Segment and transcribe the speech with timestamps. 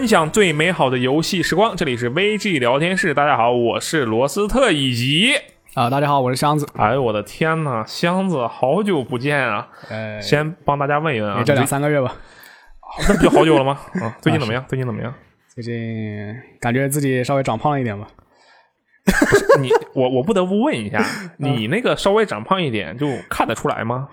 [0.00, 3.12] 分享最美好的游戏时光，这里是 VG 聊天室。
[3.12, 5.34] 大家好，我是罗斯特，以及
[5.74, 6.66] 啊，大家好，我是箱子。
[6.76, 9.68] 哎呦我的天呐，箱子，好久不见啊！
[9.90, 12.16] 呃，先帮大家问一问啊，也这两三个月吧。
[13.06, 13.78] 那不就好久了吗？
[14.00, 14.64] 啊，最近怎么样？
[14.66, 15.12] 最近怎么样？
[15.54, 18.08] 最近感觉自己稍微长胖了一点吧。
[19.60, 21.04] 你我我不得不问一下，
[21.36, 24.08] 你那个稍微长胖一点，就看得出来吗？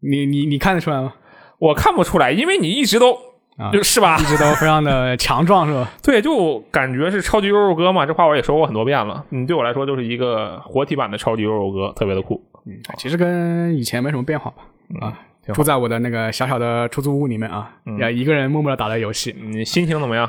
[0.00, 1.12] 你你你看得出来吗？
[1.58, 3.14] 我看不出来，因为你一直都
[3.60, 5.90] 啊，就 是吧一，直都非常的强壮，是吧？
[6.02, 8.06] 对，就感觉是超级肉肉哥嘛。
[8.06, 9.24] 这话我也说过很多遍了。
[9.30, 12.42] 嗯对我来说就是一个活体版的超级肉肉哥，特别的酷。
[12.66, 14.56] 嗯，其实跟以前没什么变化吧。
[15.00, 15.18] 啊，
[15.52, 19.34] 住在我的那个小小的出租屋里面啊，也一个人默默的打着游戏。
[19.40, 20.28] 你心情怎么样？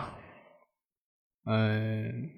[1.45, 2.30] 嗯，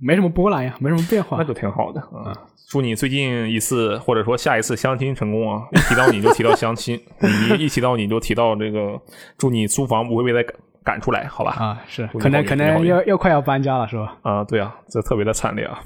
[0.00, 1.44] 没什么波澜呀，没什么变化那。
[1.44, 2.32] 就挺好的啊。
[2.70, 5.66] 祝你最近一次或者说下一次相亲成功啊！
[5.72, 9.00] 一提到你就提到相亲，你一提到你就提到这个，
[9.36, 11.52] 祝你租房不会被他赶赶出来，好吧？
[11.58, 14.16] 啊，是可能可能要要快要搬家了，是吧？
[14.22, 15.80] 啊，对啊，这特别的惨烈啊。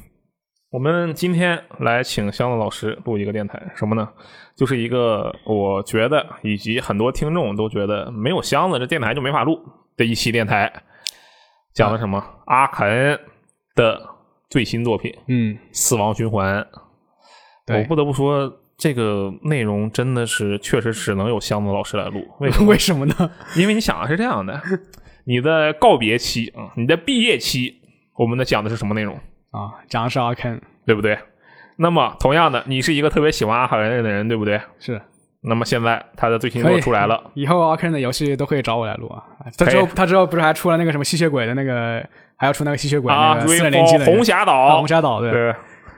[0.70, 4.08] 我们今天来请箱子老师录一个电台，什么呢？
[4.56, 9.58] 就是一个我觉得以及很多听众都觉得没有箱子这电台就没法录
[9.96, 10.70] 的一期电台，
[11.72, 12.22] 讲的什么？
[12.46, 13.18] 阿肯
[13.74, 14.00] 的
[14.48, 16.60] 最新作品《嗯，死亡循环》。
[17.66, 22.26] 对我不得不说，这个内容真的是确实只能有箱子老师来录。
[22.40, 22.66] 为什么？
[22.68, 23.30] 为什么呢？
[23.56, 24.60] 因为你想的是这样的，
[25.24, 27.74] 你的告别期啊、你的毕业期，
[28.16, 29.14] 我们的讲的是什么内容？
[29.50, 31.18] 啊，讲的是阿肯，对不对？
[31.76, 34.60] 那么同样的，你是一个特别喜欢阿肯人的人，对不对？
[34.78, 35.00] 是
[35.46, 39.22] 那么现在他的最新作出来了，以后阿 Ken 的游戏都可以找我来录啊。
[39.58, 42.02] 他之后他之后不是还出了那个什么吸血鬼的那个，
[42.36, 45.30] 还要出那个吸血鬼啊，那个红霞岛，啊红霞岛对。
[45.30, 45.54] 对，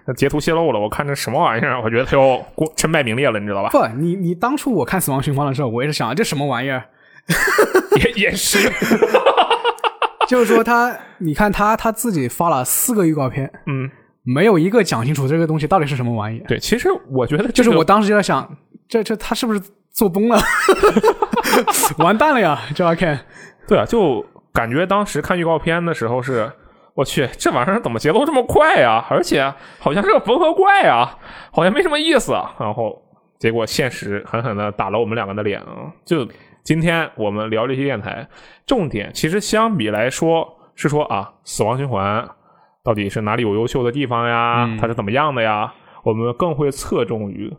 [0.06, 1.80] 那截图泄露了，我看这什么玩意儿？
[1.83, 3.70] 我觉得他要过身败名裂了，你知道吧？
[3.70, 6.83] 不，你你当初我看《死亡循环》的时候，我也是想这什么玩意儿？
[8.02, 8.70] 也也是，
[10.28, 13.90] 就是说他，你看他他自己发了四个预告片，嗯，
[14.23, 16.45] 没有一个讲清楚这个东西到底是什么玩意儿。
[16.46, 18.48] 对，其实我觉得这个就是我当时就在想，
[18.89, 19.61] 这这他是不是
[19.91, 20.39] 做崩了？
[21.98, 22.58] 完蛋了呀！
[22.74, 23.19] 这阿 Ken
[23.67, 26.51] 对啊，就感觉当时看预告片的时候是，
[26.95, 29.05] 我去，这玩意儿怎么节奏这么快呀？
[29.11, 31.19] 而且好像是个缝合怪啊，
[31.52, 32.55] 好像没什么意思啊。
[32.58, 33.01] 然后
[33.39, 35.91] 结果现实狠狠的打了我们两个的脸啊！
[36.05, 36.27] 就
[36.63, 38.27] 今天我们聊这些电台，
[38.67, 42.29] 重点其实相比来说是说啊，死亡循环
[42.85, 44.64] 到底是哪里有优秀的地方呀？
[44.69, 45.73] 嗯它是怎么样的呀？
[46.02, 47.52] 我们更会侧重于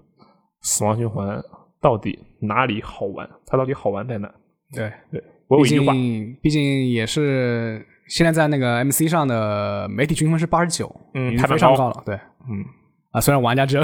[0.61, 1.41] 死亡循环
[1.81, 4.29] 到底哪里好玩，它到底好玩在哪？
[4.73, 5.93] 对，对我有一句话。
[5.93, 12.03] 竟毕竟也是现在在那个 MC 上的媒体均分是八十九，嗯非常高了。
[12.05, 12.15] 对，
[12.49, 12.65] 嗯
[13.11, 13.83] 啊，虽然玩家只有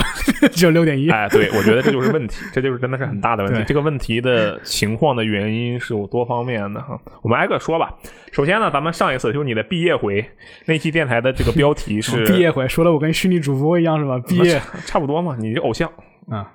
[0.51, 3.63] 只有六点一，哎，对，我觉得这就是问题，这就是真的是很大的问题。
[3.65, 7.95] 这个问题的情况的原因是有多方面的哈，我们挨个说吧。
[8.33, 10.23] 首先呢，咱们上一次就是你的毕业回
[10.65, 14.19] 那期电台的这个标题是 毕业回说的我跟虚拟主播一样是吧？
[14.27, 15.89] 毕业差不多嘛，你是偶像。
[16.27, 16.51] 啊，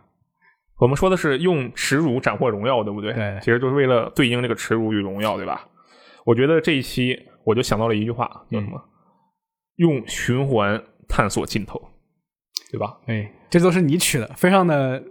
[0.78, 3.12] 我们说的是用耻辱斩获荣耀，对不对？
[3.12, 5.66] 对其实就是为了对应这个耻辱与荣耀，对吧？
[6.24, 8.80] 我觉得这一期我就想到了一句话，叫什么？
[9.76, 11.80] 用循环探索尽头，
[12.70, 12.98] 对吧？
[13.06, 15.02] 哎，这都是你取的，非常的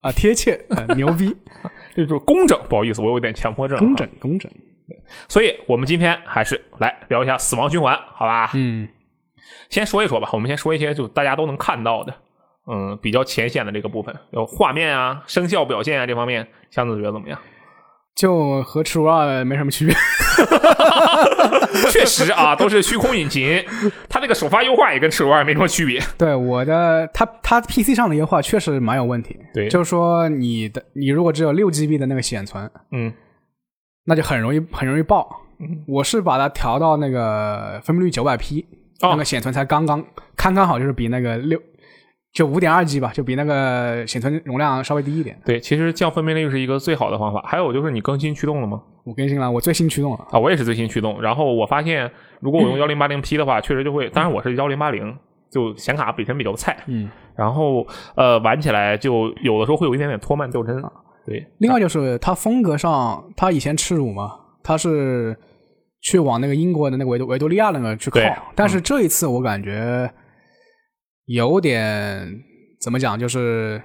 [0.00, 1.34] 啊贴切，啊牛逼，
[1.94, 2.58] 这就是工整。
[2.68, 3.78] 不好意思，我有点强迫症。
[3.78, 4.50] 工整工整，
[5.28, 8.50] 所以我们今天还是来聊一下死亡循环，好吧？
[8.54, 8.88] 嗯，
[9.68, 12.14] 先说一说吧，我们先说一些就大家都能看到的，
[12.70, 17.38] 嗯，比较浅显的这个部分，有画面啊、声效表现啊这方面，箱子觉得怎么样？
[18.14, 19.94] 就和《耻辱二》没什么区别。
[21.90, 23.64] 确实啊，都是虚空引擎，
[24.08, 26.00] 它这个首发优化也跟赤裸二没什么区别。
[26.16, 29.36] 对我的，它它 PC 上的优化确实蛮有问题。
[29.52, 33.12] 对就是说你的你如果只有六 GB 的那个显存，嗯，
[34.04, 35.28] 那就很容易很容易爆。
[35.88, 38.64] 我是把它调到那个分辨率九百 P，、
[39.00, 40.04] 哦那个显存才刚刚
[40.36, 41.60] 刚刚好，就是比那个六
[42.34, 45.40] 就五点二 G 吧，就比那个显存容量稍微低一点。
[45.44, 47.40] 对，其实降分辨率是一个最好的方法。
[47.46, 48.82] 还有就是你更新驱动了吗？
[49.04, 50.26] 我更新了，我最新驱动了。
[50.32, 51.22] 啊，我也是最新驱动。
[51.22, 52.10] 然后我发现，
[52.40, 55.16] 如果我用幺零八零 P 的话，确实就会，当然我是幺零八零，
[55.48, 57.86] 就显卡本身比较菜，嗯，然后
[58.16, 60.82] 呃玩起来就有的时候会有一点点拖慢掉帧。
[61.24, 64.32] 对，另外就是它风格上，它以前耻辱嘛，
[64.64, 65.36] 它是
[66.00, 68.18] 去往那个英国的那个维多维多利亚那个去靠，
[68.56, 70.10] 但是这一次我感觉
[71.26, 72.42] 有点
[72.80, 73.80] 怎么讲，就是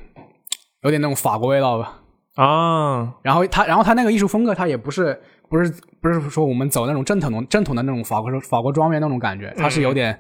[0.84, 2.02] 有点那种法国味道吧。
[2.36, 5.20] 啊，然后他，然后他那个艺术风格，他也不是
[5.50, 10.18] 不是不是说我们走那种正统的正统的那种法国法国庄园那种感觉，他是有点、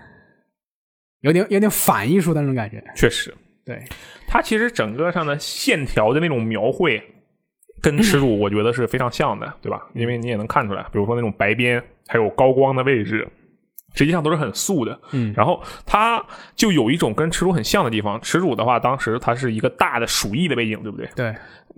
[1.21, 2.83] 有点有点反艺术的那种感觉。
[2.95, 3.33] 确实，
[3.65, 3.81] 对，
[4.27, 7.01] 他其实整个上的线条的那种描绘，
[7.81, 9.87] 跟耻辱我觉得是非常像的，对吧？
[9.93, 13.25] 因为你也能看出来，比如说那种白边还有高光的位置，
[13.93, 14.99] 实际上都是很素的。
[15.11, 16.23] 嗯然后它
[16.55, 18.19] 就有一种跟耻辱很像的地方。
[18.21, 21.09] 耻辱的话，当时它是一个大的鼠疫的背景，对不对？
[21.15, 21.35] 对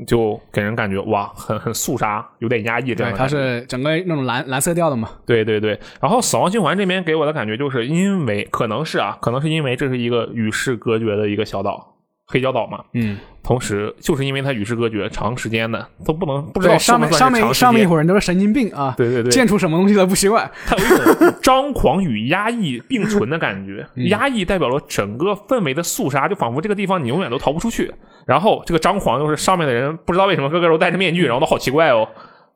[0.07, 3.27] 就给人感觉哇，很很肃杀，有点压抑这样对，它。
[3.27, 5.09] 是整个那种蓝蓝色调的嘛。
[5.25, 11.90] 对对对，然后《死亡循环》这边给我的感觉就是因为可能是啊，可能是因为这是一个与世隔绝的一个小岛，
[12.31, 12.83] 黑礁岛嘛。
[12.93, 17.85] 嗯，同时，就是因为它与世隔绝，长时间的都不能不知道对，上面上面上面一。
[17.85, 20.49] 伙人都是神经病啊，对对对，见出什么东西都不奇怪。
[20.65, 23.85] 它有一种张狂与压抑并存的感觉。
[23.95, 27.93] 嗯压抑代表了整个氛围的肃杀，就仿佛这个地方你永远都逃不出去。
[28.25, 32.07] 然后这个张狂又是上面的人不知道为什么个个都戴着面具，然后都好奇怪哦，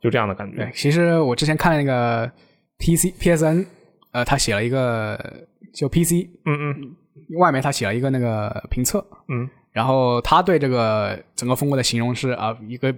[0.01, 0.71] 就这样的感觉对，。
[0.73, 2.31] 其实我之前看那个
[2.79, 3.65] PC PSN，
[4.11, 5.19] 呃，他写了一个
[5.73, 6.95] 就 PC 嗯嗯
[7.39, 12.95] 外面他写了一个那个评测，嗯，然后他对这个整个风格的形容是啊、一个。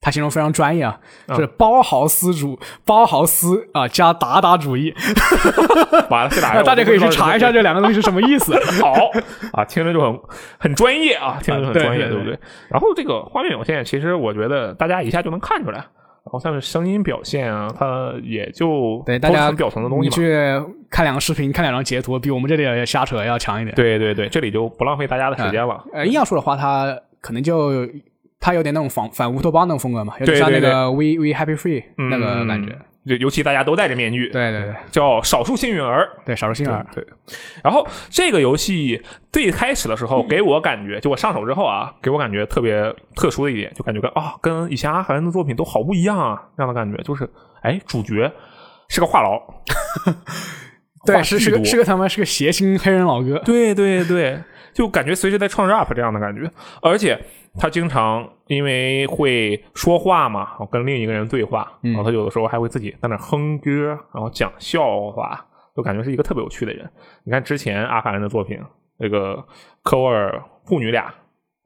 [0.00, 0.96] 他形容非常专业啊，
[1.34, 4.94] 是包豪斯主包豪斯啊加达达主义，
[6.08, 8.54] 完了，这俩 那大家可以去查一下这这两个东西是什么意思。
[8.80, 8.94] 好
[9.52, 10.20] 啊，听着就很
[10.56, 12.38] 很专业啊，听着就很专业，对对不对？
[12.68, 15.84] 然后这个画面表现，其实我觉得大家一下就能看出来。
[16.28, 20.10] 然后像是声音表现啊，它也就对大家表层的东西嘛。
[20.10, 20.30] 你去
[20.90, 23.74] 看两个视频，看两张截图，比我们这里瞎扯要强一点。
[23.74, 25.82] 对对对，这里就不浪费大家的时间了。
[25.94, 27.88] 呃，硬要说的话，他可能就
[28.38, 32.72] 他有点那种反反乌托邦那种风格嘛，有点像那个 We We Happy Free 嗯那个感觉。
[32.72, 36.08] 就尤其大家都戴着面具，对对对叫少数幸运儿。
[36.26, 36.86] 对，少数幸运儿。
[36.94, 37.06] 对，
[37.64, 39.02] 然后这个游戏
[39.32, 47.28] 最开始的时候给我感觉，就我上手之后啊，给我感觉特别特殊的一点，就感觉跟啊跟以前阿凡的作品都好不一样啊，这样的感觉就是，
[47.62, 48.30] 哎，主角
[48.88, 49.40] 是个话痨，
[51.06, 53.38] 对，是是个是个他妈是个谐星黑人老哥。
[53.38, 54.38] 对对对，
[54.72, 56.50] 就感觉随时在创 rap 这样的感觉，
[56.82, 57.18] 而且
[57.58, 65.44] 他经常因为会说话嘛，跟另一个人对话，然后他有的时候还会自己在那哼歌，然后讲笑话，
[65.76, 66.88] 就感觉是一个特别有趣的人。
[67.24, 68.58] 你看之前阿卡人的作品，
[68.98, 69.44] 那个
[69.82, 71.12] 科沃尔父女俩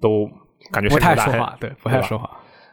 [0.00, 0.30] 都
[0.70, 2.30] 感觉不太说话，对，不太说话。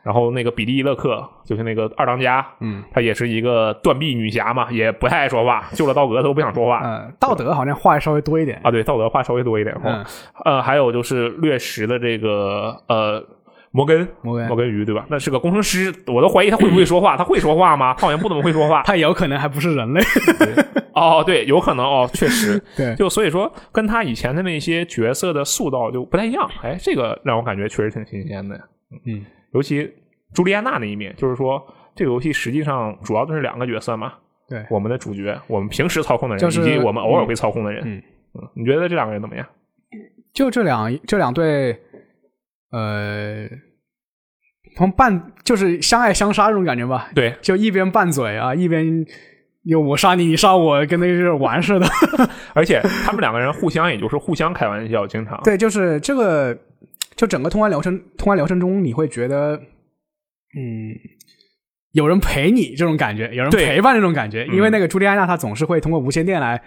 [0.10, 6.82] 然后那个比利伊勒克就是那个二当家，嗯，她也是一个断臂女侠嘛，也不太爱说话，救了道格都不想说话。
[6.84, 8.60] 嗯，道德好像话稍微多一点。
[8.64, 9.80] 啊，对，道德话稍微多一点。
[9.84, 10.04] 嗯，
[10.46, 13.24] 呃，还有就是掠食的这个呃
[13.70, 15.06] 摩根摩根摩根鱼对吧？
[15.12, 17.16] 那是个工程师，我都怀疑他会不会说话。
[17.16, 17.94] 他会说话吗？
[18.00, 18.82] 他好像不怎么会说话。
[18.82, 20.02] 他有可能还不是人类。
[20.96, 22.60] 哦，对，有可能哦，确实。
[22.76, 26.50] 对，就所以说，跟他以前的那些角色的塑造就不太一样。
[26.64, 28.60] 哎，这个让我感觉确实挺新鲜的。
[29.06, 29.24] 嗯，
[29.54, 29.92] 尤其
[30.34, 31.62] 朱莉安娜那一面，就是说
[31.96, 34.14] 这个游戏实际上主要就是两个角色嘛。
[34.48, 37.84] 对我们的主角，我们平时操控的人，就是以及我们偶尔会操控的人。
[37.86, 38.02] 嗯
[38.34, 39.46] 嗯，你觉得这两个人怎么样？
[40.34, 41.80] 就这两这两对，
[42.72, 43.48] 呃，
[44.76, 47.10] 从拌就是相爱相杀这种感觉吧。
[47.14, 49.06] 对，就一边拌嘴啊，一边
[49.64, 51.88] 又我杀你，你杀我，跟那个是玩似的。
[52.56, 55.40] 而且他们两个人互相，也就是互相开玩笑，经常。
[55.44, 56.58] 对，就是这个，
[57.20, 59.58] 就整个通关流程，通关流程中，你会觉得，
[60.56, 60.96] 嗯，
[61.92, 64.46] 有人陪你这种感觉，有人陪伴这种感觉。
[64.50, 64.56] 嗯。
[64.56, 66.62] 因为那个朱莉安娜她总是会通过无线电来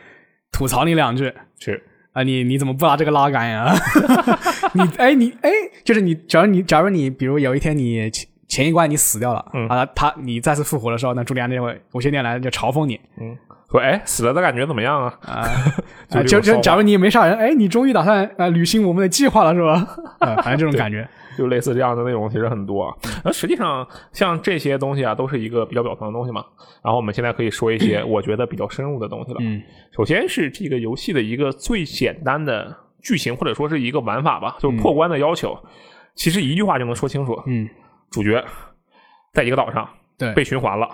[0.51, 1.33] 吐槽你两句。
[1.59, 3.73] 是，啊，你你怎么不拿这个拉杆呀？
[4.75, 5.51] 你哎你哎，
[5.85, 9.67] 就是你，假如你假如你比如有一天你前前一关你死掉了，嗯。
[9.69, 13.01] 啊，他你再次复活的时候，那朱莉安娜就会无线电来就嘲讽你。
[13.19, 13.35] 嗯，
[13.73, 15.19] 说哎，死了的感觉怎么样啊？
[15.23, 15.43] 啊。
[16.13, 19.97] 就就就假如你没杀人，哎，你终于打算呃履行我们的计划了，是吧？
[20.21, 21.09] 啊，反正这种感觉。
[21.39, 22.95] 就类似这样的内容其实很多啊。
[23.25, 26.45] 那实际上像这些东西啊，都是一个比较表层的东西嘛。
[26.85, 29.39] 然后我们现在可以说一些 我觉得比较深入的东西了。
[29.41, 29.63] 嗯
[29.97, 35.59] 首先是这个游戏的一个最简单的剧情，或者说是一个玩法吧，就是破关的要求。
[36.15, 37.67] 其实一句话就能说清楚：嗯，
[38.11, 38.45] 主角
[39.33, 39.89] 在一个岛上
[40.19, 40.87] 对，被循环了，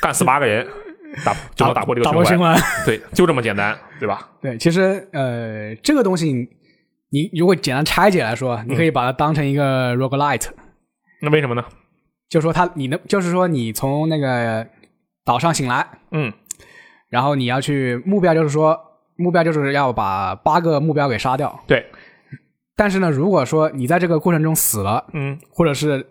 [0.00, 0.66] 干死八个人，
[1.24, 2.56] 打就能打破这个打破循环。
[2.84, 4.28] 对，就这么简单，对吧？
[4.40, 6.48] 对，其实呃，这个东西你
[7.10, 10.48] 你如果简单拆解来说，你可以把它当成一个 roguelite，、
[11.22, 11.64] 那为什么呢？
[12.28, 14.66] 就说他你能，就是说你从那个
[15.24, 16.32] 岛上醒来，嗯
[17.08, 18.78] 然后你要去目标，就是说
[19.16, 21.60] 目标就是要把八个目标给杀掉。
[21.66, 21.84] 对，
[22.76, 26.06] 但是呢，如果说你在这个过程中死了，嗯或者是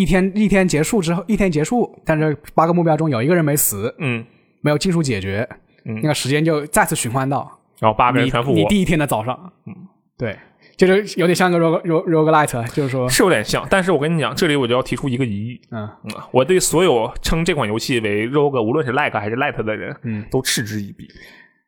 [0.00, 4.24] 一天一天结束之后，一天结束，但是八个目标中有一个人没死，嗯，
[4.60, 5.48] 没有尽数解决，
[5.84, 7.50] 嗯那个时间就再次循环到
[7.80, 9.52] 然后八个人全复活，你第一天的早上。
[9.66, 9.74] 嗯，
[10.16, 10.36] 对，
[10.76, 13.66] 就是有点像个 rog rog roguelite，就是说，是有点像。
[13.70, 15.60] 但是我跟你讲，这里我就要提出一个疑义。
[15.70, 21.08] 嗯嗯，我对所有称这款游戏为 rogue，无论是 like 还是 light 的人，嗯，都嗤之以鼻。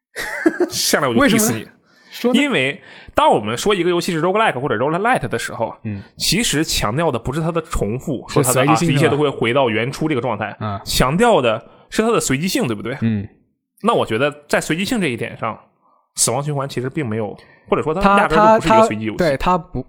[0.68, 1.66] 下来我就为什 diss 你，
[2.34, 2.80] 因为
[3.14, 10.80] 当我们说一个游戏是 roguelike 或者 roguelite 的时候，嗯，其实强调的不是它的重复，说它的啊一切都会回到原初这个状态，嗯。
[10.84, 12.96] 强调的是它的随机性，对不对？
[13.00, 13.28] 嗯，
[13.82, 15.58] 那我觉得在随机性这一点上，
[16.16, 17.36] 死亡循环其实并没有，
[17.68, 19.18] 或者说它它压根就不是一个随机游戏。
[19.18, 19.86] 对它不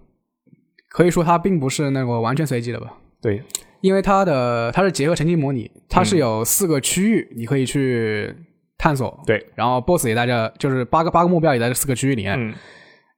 [0.89, 2.93] 可以说它并不是那个完全随机的吧？
[3.21, 3.43] 对。
[3.81, 6.05] 因为它的它是结合沉浸模拟，它嗯。
[6.05, 8.35] 是有四个区域你可以去
[8.81, 12.51] 探索，对，然后 BOSS 也在这，就是八个八个目标也在这四个区域里面，嗯，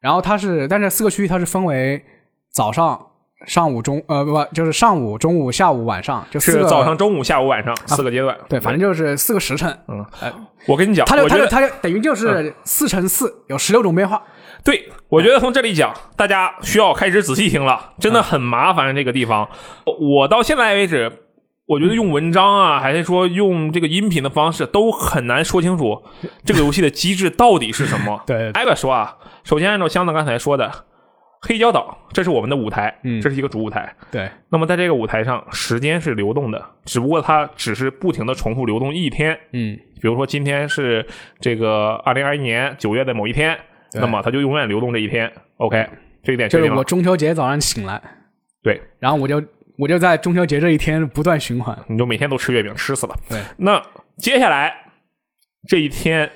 [0.01, 2.03] 然后它是，但是四个区域它是分为
[2.51, 3.00] 早上、
[3.46, 8.38] 上午、中呃不不就是上午、中午、下午、晚上，就是早上、中午、下午、晚上四个阶段。
[8.50, 10.05] 对，反正就是四个时辰，嗯。
[10.20, 10.34] 呃，
[10.67, 14.22] 我跟你讲，它就它就它就等于就是四乘四，有十六种变化。
[14.65, 19.48] 对，我觉得从这里讲，大家需要开始仔细听了，真的很麻烦这个地方。
[19.86, 21.12] 我到现在为止，
[21.65, 26.03] 我觉得用文章啊，还是说用这个音频的方式，都很难说清楚
[26.43, 28.22] 这个游戏的机制到底是什么。
[28.27, 30.70] 对挨个说啊，首先按照箱子刚才说的，
[31.41, 33.96] 黑胶岛这是我们的舞台，嗯这是一个主舞台。
[34.12, 39.39] 对，那么在这个舞台上，时间是流动的，只不过它只是不停的重复流动一天。
[39.53, 41.05] 嗯，比如说今天是
[41.39, 43.58] 这个二零二一年九月的某一天，
[43.93, 45.32] 那么它就永远流动这一天。
[45.58, 45.88] OK，
[46.22, 46.84] 这一点就是我。
[46.84, 48.01] 中秋节早上醒来，
[48.62, 49.41] 对，然后我就
[49.77, 51.77] 我就在中秋节这一天不断循环。
[51.88, 53.15] 你就每天都吃月饼，吃死了。
[53.30, 53.82] 对，那
[54.18, 54.74] 接下来
[55.68, 56.30] 这一天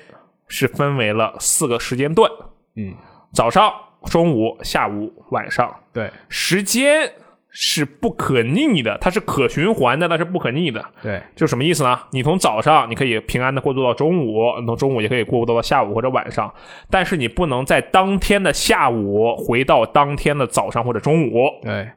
[0.48, 2.30] 是分为了四个时间段：
[2.76, 2.94] 嗯，
[3.32, 3.72] 早上、
[4.06, 5.74] 中午、下午、晚上。
[5.92, 7.12] 对时间
[7.50, 10.84] 是不可逆的，它是可循环的，但是不可逆的。
[11.02, 11.98] 对就什么意思呢？
[12.12, 16.52] 你从早上你可以平安的过渡到中午，从中午也可以过渡到下午或者晚上，
[16.88, 21.48] 但是你不能在当天的下午回到当天的早上或者中午。
[21.62, 21.90] 对，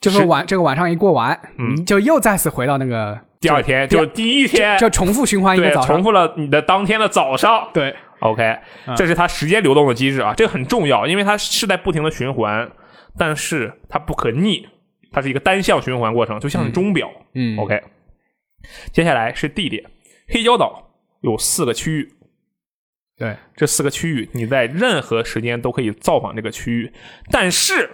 [0.00, 5.96] 就是晚这个晚上一过完，嗯就又再次回到那个第二天就就是第一天，就重复循环一个，早上。
[5.96, 7.68] 重复了你的当天的早上。
[7.72, 8.58] 对 OK，
[8.96, 12.68] 这是它时间流动的机制啊，这个很重要，因为它是在不停的循环，
[13.16, 14.66] 但是它不可逆，
[15.12, 17.08] 它是一个单向循环过程，就像是钟表。
[17.34, 17.80] 嗯 OK，
[18.92, 19.84] 接下来是地点，
[20.28, 20.90] 黑礁岛
[21.20, 22.12] 有四个区域，
[23.16, 26.92] 对这四个区域你在任何时间都可以造访这个区域，
[27.30, 27.88] 但是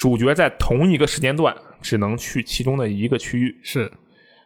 [0.00, 3.60] 主角在同一个时间段只能去其中的一个区域。
[3.62, 3.92] 是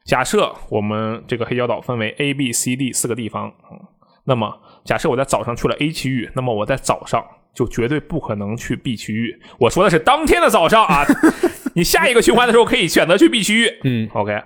[0.05, 3.81] 假设我们这个黑胶岛分为 A、B、C、D 四个地方，嗯，
[4.25, 4.53] 那么
[4.85, 9.41] 假设我在早上去了 A 区域，那么我在早上就绝对不可能去 B 区域。
[9.59, 11.07] 我说的是当天的早上啊，
[11.75, 13.79] 你下一个循环的时候可以选择去 B 区域。
[13.85, 14.43] 嗯 OK，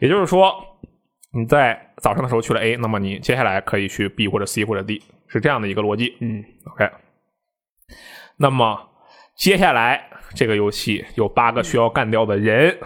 [0.00, 0.52] 也就是说
[1.32, 6.16] 你在早上的时候去了 A，那么你接下来可以去 B 或者 C 或者 D，是这样的一个逻辑。
[6.20, 6.90] 嗯 OK，
[8.36, 8.90] 那么
[9.36, 12.78] 接下来这个游戏有八个需要干掉的人，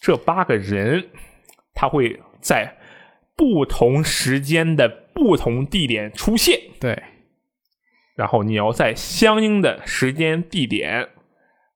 [0.00, 1.08] 这八个人
[1.74, 2.76] 他会在
[3.36, 7.02] 不同时间的不同地点出现，对。
[8.14, 11.06] 然后你要在相应的时间地点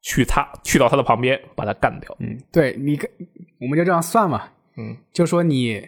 [0.00, 2.17] 去他去到他的旁边把他干掉。
[2.19, 3.11] 嗯对，你跟
[3.61, 4.49] 我们就这样算嘛，
[4.79, 4.97] 嗯。
[5.12, 5.87] 就说你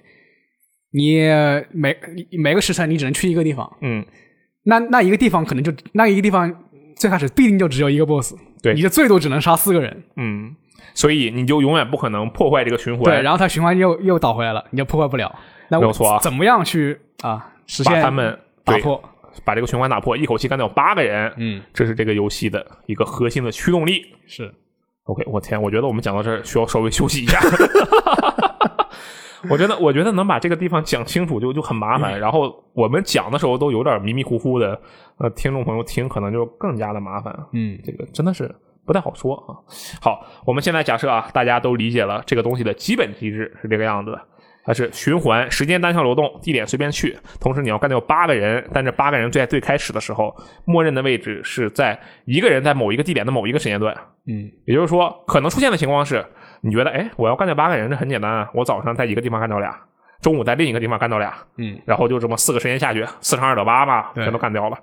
[0.91, 1.23] 你
[1.71, 1.97] 每
[2.33, 4.05] 每个时辰你只能去一个地方，嗯，
[4.65, 6.65] 那那一个地方可能就那一个地方
[7.03, 8.33] 最开始必定就只有一个 boss，
[8.63, 10.55] 对你就最多只能杀四个人，嗯，
[10.95, 13.03] 所以你就永远不可能破坏这个循环。
[13.03, 15.35] 对，然后它循环又又倒回来了，你就破坏不了。
[15.69, 19.03] 那我没有错啊怎么样去啊实现把他们打破？
[19.45, 24.05] 把这个循环打破，一口气干掉八个人，嗯，这是这个游戏的一个核心的驱动力。
[24.29, 24.55] 是
[25.05, 27.41] OK，我天，我觉得我们讲到这儿需要稍微休息一下。
[29.51, 32.17] 我觉得，我觉得能把这个地方讲清楚就就很麻烦。
[32.21, 34.81] 然后我们讲的时候都有点迷迷糊糊的，
[35.19, 37.37] 呃，听众朋友听可能就更加的麻烦。
[37.53, 38.53] 嗯这个真的是
[38.85, 39.55] 不太好说啊。
[40.01, 44.21] 好，我们现在假设啊，大家都理解了这个东西的基本机制是这个样子的。
[44.65, 47.19] 它是循环，时间单向流动，地点随便去。
[47.41, 50.33] 同时你要干掉八个人，但这八个人在最开始的时候，
[50.65, 53.93] 默认的位置是在一个人在某一个地点的某一个时间段。
[54.27, 56.25] 嗯也就是说，可能出现的情况是，
[56.61, 59.77] 你觉得，哎，我要干掉八个人，这很简单啊，我早上在一个地方干掉俩，
[60.23, 64.79] 中午在另一个地方干掉俩，嗯然后就这么四个时间下去，四乘二得八嘛，全都干掉了。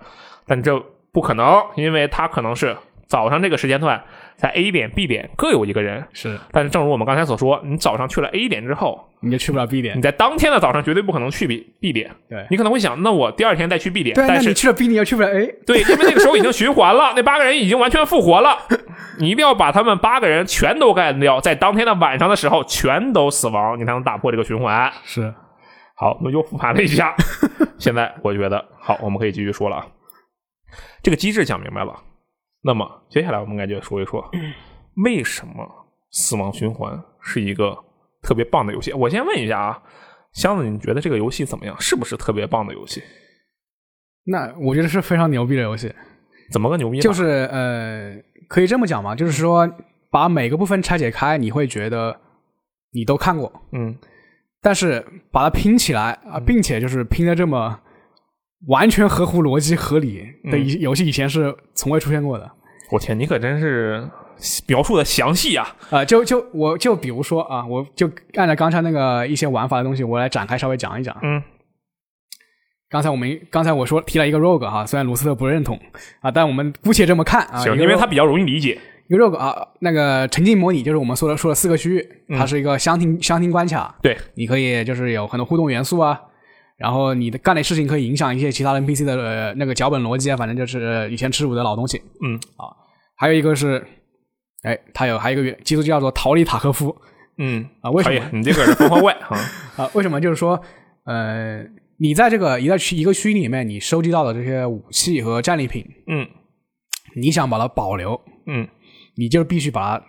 [0.46, 0.78] 但这
[1.12, 2.76] 不可能，因为他可能是
[3.10, 4.02] 早上这个时间段，
[4.38, 6.06] 在 A 点、B 点各有一个人。
[6.14, 10.02] 是，但是正如我们刚才所说，你早上去了 A 点之后，你就去不了 B 点你。
[10.02, 12.12] 在当天的早上绝对不可能去 B B 点。
[12.30, 15.48] 对你可能会想，那我第二天再去 B 点，对，但是你去了 B 你又去不了 A。
[15.66, 18.60] 对，因为那个时候已经循环了， 那八个人已经完全复活了。
[19.18, 24.92] 你一定要把他们八个人全都干掉，在当天的晚上的时候全都死亡，你才能打破这个循环。
[25.04, 25.34] 是，
[25.96, 27.16] 好，我们又复盘了一下，
[27.80, 29.88] 现在我觉得好，我们可以继续说了啊。
[31.02, 31.94] 这个机制讲明白了，
[32.70, 34.24] 那么接下来我们该就说一说，
[35.04, 35.68] 为什么
[36.12, 37.76] 死亡循环是一个
[38.22, 38.94] 特别棒的游戏？
[38.94, 39.82] 我先问一下啊，
[40.34, 41.76] 箱子，你觉得这个游戏怎么样？
[41.82, 43.02] 是不是特别棒的游戏？
[44.26, 45.92] 那我觉得是非常牛逼的游戏。
[46.52, 47.00] 怎么个牛逼？
[47.00, 48.16] 就是呃，
[48.48, 49.68] 可以这么讲嘛，就是说
[50.12, 52.16] 把每个部分拆解开，你会觉得
[52.94, 53.98] 你都看过，嗯
[54.62, 57.80] 但是把它拼起来啊，并且就是拼的这么
[58.68, 60.20] 完全合乎逻辑合理
[60.52, 62.52] 的嗯游戏，以前是从未出现过的。
[62.92, 64.08] 我天，你可真是
[64.68, 65.76] 描述的详细啊！
[65.90, 71.16] 啊、就就我就比如说啊，我就按照刚才那个一些玩法的东西，我来展开稍微讲一讲。
[71.22, 71.42] 嗯
[72.92, 75.80] 刚才我们刚才我说提了一个 rogue 哈，虽然卢斯特不认同
[76.22, 78.80] 啊，但我们姑且这么看啊，行，因为它比较容易理解。
[79.08, 86.20] 一个 rogue 啊，那个沉浸模拟就是我们说的说的四个区域，它是一个箱庭相庭关卡，对，你可以就是有很多互动元素啊，
[86.78, 92.02] 然后你的干的事情可以影响一些其他 NPC 的、呃、那个脚本逻辑啊，反正就是以前耻辱的老东西。
[92.24, 92.74] 嗯，啊，
[93.20, 93.86] 还有一个是，
[94.64, 96.96] 哎，它有还有一个元技术叫做逃离塔科夫
[97.38, 98.30] 嗯啊，为什么？
[98.32, 99.38] 你这个是疯狂怪 啊。
[99.76, 99.92] 啊？
[99.94, 100.22] 为什么？
[100.22, 100.62] 就是说，
[101.04, 101.62] 呃，
[101.98, 106.26] 你在这个一个区一个区域里面，你收集到的这些武器和战利品，嗯
[107.16, 108.66] 你想把它保留，嗯
[109.16, 110.06] 你就必须把它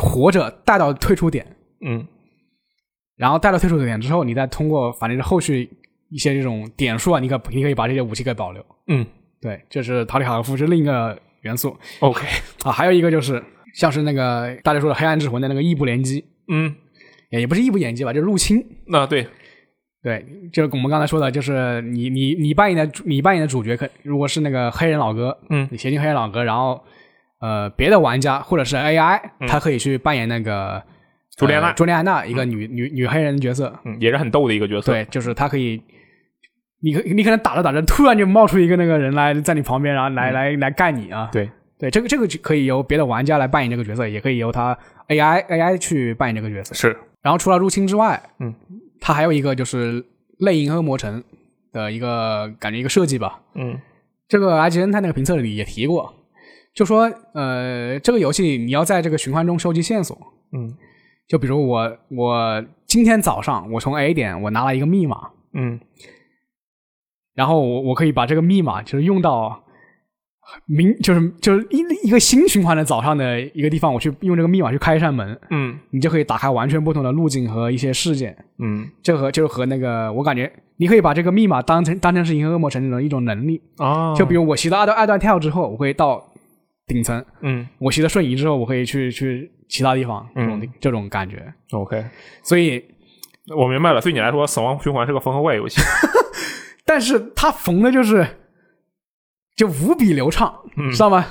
[0.00, 2.06] 活着带到退出点，嗯
[3.16, 5.70] 然后带到退出点之后，你再通过反正是后续
[6.10, 8.64] 一些这种点数啊，你可你可以把这些武器给保留。
[8.88, 9.06] 嗯
[9.40, 11.16] 对，这是逃离塔科夫是另一个
[11.48, 12.26] 元素，OK，
[12.62, 13.42] 啊，还有一个就是
[13.74, 16.74] 像是那个大家说的黑暗之魂的那个异步联机，嗯，
[17.30, 18.62] 也也不是异步联机吧，就是入侵。
[18.86, 19.26] 那对，
[20.02, 25.66] 对，就是我们刚才说的，就是你你你扮演的你扮演的主角可如果是那个黑人老哥，嗯。
[25.70, 26.84] 你协进黑人老哥，然后
[27.40, 30.82] 呃别的玩家或者是 AI，、他可以去扮演那个
[31.36, 31.68] 朱莉安娜。
[31.68, 34.92] 呃朱莉安娜一个女、女女黑人的角色，嗯，也是很逗的一个角色。
[34.92, 35.82] 对，就是他可以。
[36.80, 41.28] 你可你可能打着打着，突然就冒出一个那个人来在你旁边，然后来、来来干你啊！
[41.32, 46.74] 对，对，这个这个就可以由别的玩家来扮演这个角色，也可以由他 AI AI 去扮演这个角色。
[46.74, 48.54] 是，然后除了入侵之外，嗯，
[49.00, 50.04] 它还有一个就是
[50.38, 51.22] 类银河魔城
[51.72, 53.40] 的一个感觉一个设计吧。
[53.54, 53.78] 嗯
[54.28, 56.14] 这个 IGN 它那个评测里也提过，
[56.74, 60.16] 就说呃，这个游戏你要在这个循环中收集线索，
[60.52, 60.70] 嗯
[61.26, 65.80] 就比如我我今天早上我从 A 点我拿了一个密码，嗯
[67.38, 69.62] 然后我我可以把这个密码就是用到
[70.66, 78.36] 明就是就是一一个新循环的早上的一个地方，我去用这个密码去开一扇门，嗯你就可以打开完全不同的路径和一些事件。
[78.58, 83.62] 嗯这和就是和那个，我感觉你可以把这个密码当成当成是银河恶魔城的一种能力。
[83.76, 86.20] 啊，就比如我骑到二段二段跳之后，我会到
[86.88, 90.26] 顶层；嗯我骑到瞬移之后，我可以去去其他地方。
[90.34, 92.04] 这种、嗯这种感觉，OK，
[92.42, 92.82] 所以，
[93.56, 94.00] 我明白了。
[94.00, 95.80] 对你来说，《死亡循环》是个缝合怪游戏。
[96.88, 98.26] 但是他缝的就是
[99.54, 101.26] 就无比流畅，嗯知道吗？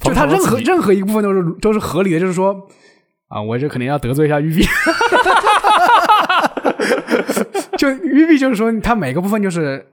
[0.00, 2.68] 就他任何任何一个部分都是都是合理的，就是说
[3.28, 4.66] 啊，我这肯定要得罪一下玉碧。
[7.78, 9.86] 就玉碧就是说，他每个部分就是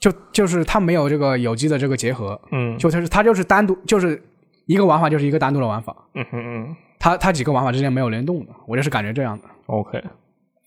[0.00, 4.20] 就就是它没有这个有机的这个结合，嗯就它是它就是单独就是
[4.66, 9.44] 一个玩法就是一个单独的玩法，嗯嗯嗯它它几个玩法之间没有联动的，我就是感觉这样的。
[9.66, 10.02] ，OK。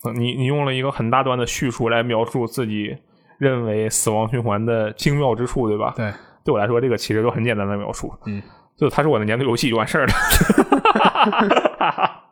[0.04, 2.96] 呃你你用了一个很大段的叙述来描述自己
[3.38, 5.94] 认为《死亡循环》的精妙之处，对吧？
[5.96, 6.12] 对，
[6.44, 8.12] 对我来说，这个其实都很简单的描述。
[8.26, 8.42] 嗯，
[8.76, 10.12] 就它是我的年度游戏就完事儿了。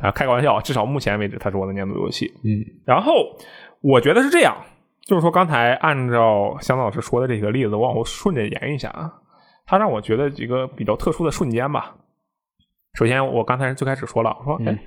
[0.00, 2.32] 啊，开个玩笑，至少目前为止，它是我的年度游戏。
[2.44, 3.12] 嗯 然后
[3.80, 4.56] 我觉得是这样，
[5.06, 9.12] 就是说刚才按照香老师说的这个例子，往后顺着延一下啊，
[9.66, 11.94] 它让我觉得几个比较特殊的瞬间吧。
[12.94, 14.78] 首先，我刚才最开始说了，我说，哎，那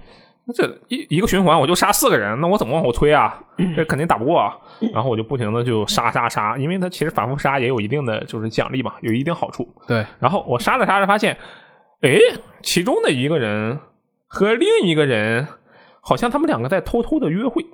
[0.53, 3.41] 这一一个循环我就杀四个人，那我怎么往后推啊？
[3.75, 4.57] 这 肯定打不过啊。
[4.93, 9.67] 然后我就不停的就杀杀杀，因为他其实反复杀也有一定的就是奖励嘛，有一定好处。
[9.87, 11.37] 对，然后我杀着杀着发现，
[12.01, 12.17] 哎，
[12.61, 13.79] 其中的一个人
[14.27, 15.47] 和另一个人
[16.01, 17.65] 好像他们两个在偷偷的约会。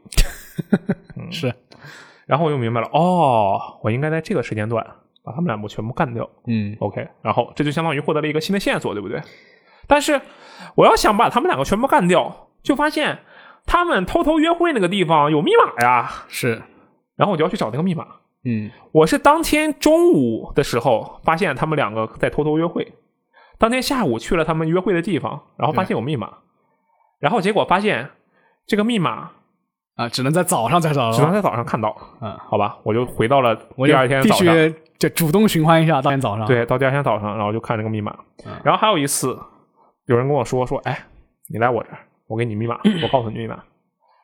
[1.32, 1.54] 是，
[2.26, 4.86] 然后我就明白了，哦，我应该在这个时间段
[5.24, 6.30] 把他们两个全部干掉。
[6.46, 9.22] 嗯 OK，然后这就相当于获得了一个新的线索，对不对？
[9.88, 10.20] 但是
[10.76, 13.20] 我要想把他们两个全部干掉，就发现
[13.66, 16.62] 他们偷偷约会那个地方有密码呀，是，
[17.16, 18.06] 然后我就要去找那个密码。
[18.44, 22.94] 嗯我是当天中午的时候发现他们两个在偷偷约会，
[23.58, 26.30] 当天下午去了他们约会的地方，然后发现有密码，
[27.20, 28.10] 然后结果发现
[28.66, 29.32] 这个密码
[29.96, 31.12] 啊，只能在早上才找到。
[31.12, 32.78] 只能在早上看到，嗯，好吧？
[32.84, 38.14] 我就回到了我第二天必早上，须就主动循环一下，当天早上。，对，到第二天早上，然后就看这个密码，
[38.46, 39.38] 嗯然后还有一次
[40.06, 41.06] 有人跟我说说，哎，
[41.50, 43.64] 你来我这儿，我给你密码， 我告诉你密码，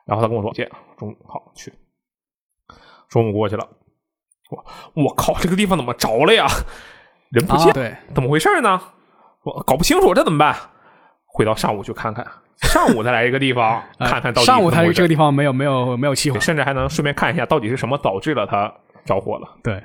[0.06, 1.72] 然后他跟我说，姐，中午好去，
[3.08, 3.68] 中午过去了，
[4.50, 6.46] 我我靠，这个地方怎么着了呀？
[7.30, 8.80] 人不见啊，，对，怎么回事呢？
[9.42, 10.54] 我搞不清楚，这怎么办？
[11.26, 12.24] 回到上午去看看，
[12.62, 16.38] 上午再来一个地方呃 看看到底上午它怎么回事这个地方没有没有没有起火。
[16.38, 18.72] 甚至还能顺便看一下到底是什么导致了它
[19.04, 19.58] 着火了。
[19.62, 19.82] 对，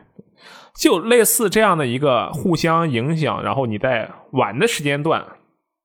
[0.76, 5.26] 就类似这样的一个互相影响，然后你在晚的时间段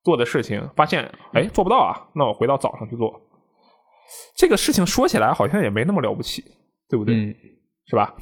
[0.04, 3.20] 做的事情，发现哎做不到啊，那我回到早上去做。
[4.36, 6.44] 这个事情说起来好像也没那么了不起，
[6.88, 7.14] 对不对？
[7.14, 7.34] 嗯，
[7.86, 8.14] 是吧？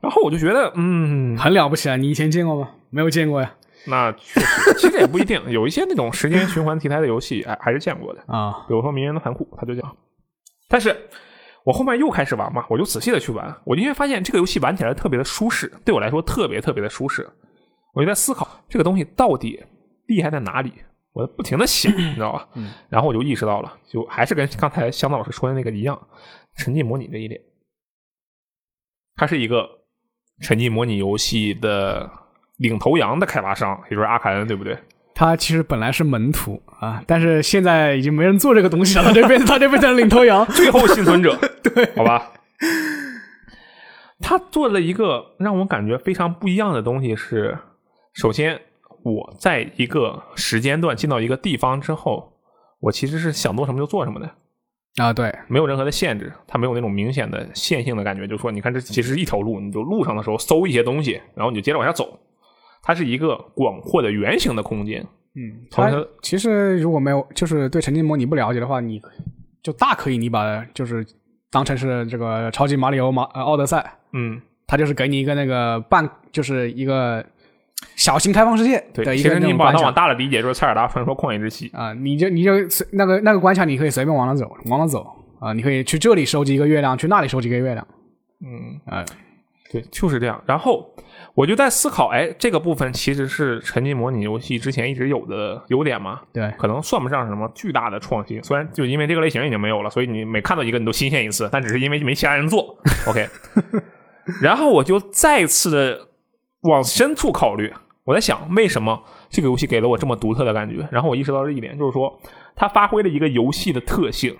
[0.00, 1.96] 然后我就觉得，嗯，很了不起啊！
[1.96, 2.70] 你以前见过吗？
[2.90, 3.54] 没有见过呀。
[3.86, 8.22] 那确实，其实也不一定，有一些那种时间循环题材的游戏，哎，还是见过的。
[8.26, 9.96] 啊，比如说《名人的残酷》，他就这样。
[10.68, 11.08] 但是
[11.64, 17.28] 我后面又开始玩嘛，我就仔细的去玩，我就会发现这个游戏玩起来特别的舒适，对我来说特别特别的舒适。
[17.94, 19.62] 我就在思考这个东西到底
[20.06, 20.72] 厉害在哪里，
[21.12, 22.48] 我不停的想，你知道吧？
[22.54, 22.72] 嗯。
[22.88, 26.00] 然后我就意识到了，就还是跟刚才香子老师说的那个一样，
[26.56, 27.40] 沉浸模拟这一点，
[29.16, 29.68] 它是一个
[30.40, 32.10] 沉浸模拟游戏的
[32.56, 34.76] 领头羊的开发商，也就是阿凯恩，对不对？
[35.14, 42.32] 他其实本来是门徒啊，但是现在已经没人做这个东西了，他就变他就变成领头羊， 最后幸存者， 对，好吧。
[44.20, 47.58] 他做了一个让我感觉非常不一样的东西是，
[48.14, 48.58] 首先
[49.04, 52.32] 我在一个时间段进到一个地方之后，
[52.80, 54.30] 我其实是想做什么就做什么的
[55.02, 62.18] 啊，对，没有任何的限制，它没有那种明显的线性的感觉，就是说，你看这其实是一条路，你就路上的时候搜一些东西，然后你就接着往下走。
[62.82, 69.00] 它是一个广阔的圆形的空间，嗯，它其实如果没有就是对沉浸模拟不了解的话，你
[69.62, 71.06] 就大可以你把就是
[71.50, 77.24] 当成是这个超级马里奥马奥德赛，嗯，它就是给你一个那个半就是一个
[77.96, 82.52] 小型开放世界的一个其实你把它往大了理解就是塞尔达传说旷野之息啊，你就你就
[82.92, 85.06] 那个那个关卡你可以随便往哪走往哪走
[85.40, 87.86] 啊，你可以去这里收集一个月亮，去那里收集一个月亮，
[88.40, 89.04] 嗯哎，
[89.70, 90.88] 对，就是这样，然后。
[91.34, 96.20] 我就在思考，哎，这个部分其实是沉浸模拟游戏之前一直有的优点嘛？
[96.30, 98.42] 对，可能算不上什么巨大的创新。
[98.42, 102.76] 虽然就因为这个类型已经没有了，所以你每看到一个你都新鲜一次，但只是因为没其他人做。
[103.06, 103.26] OK，
[104.42, 106.06] 然后我就再次的
[106.62, 107.72] 往深处考虑，
[108.04, 110.86] 我在想，为什么这个游戏给了我这么独特的感觉？
[110.90, 112.18] 然后我意识到这一点，就是说
[112.54, 114.36] 它发挥了一个游戏的特性。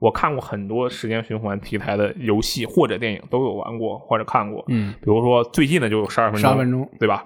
[0.00, 4.64] 我看过很多时间循环题材的游戏或者电影，都有玩过或者看过。
[4.66, 7.24] 嗯，比如说最近的就有十二分钟，十二分钟，对吧？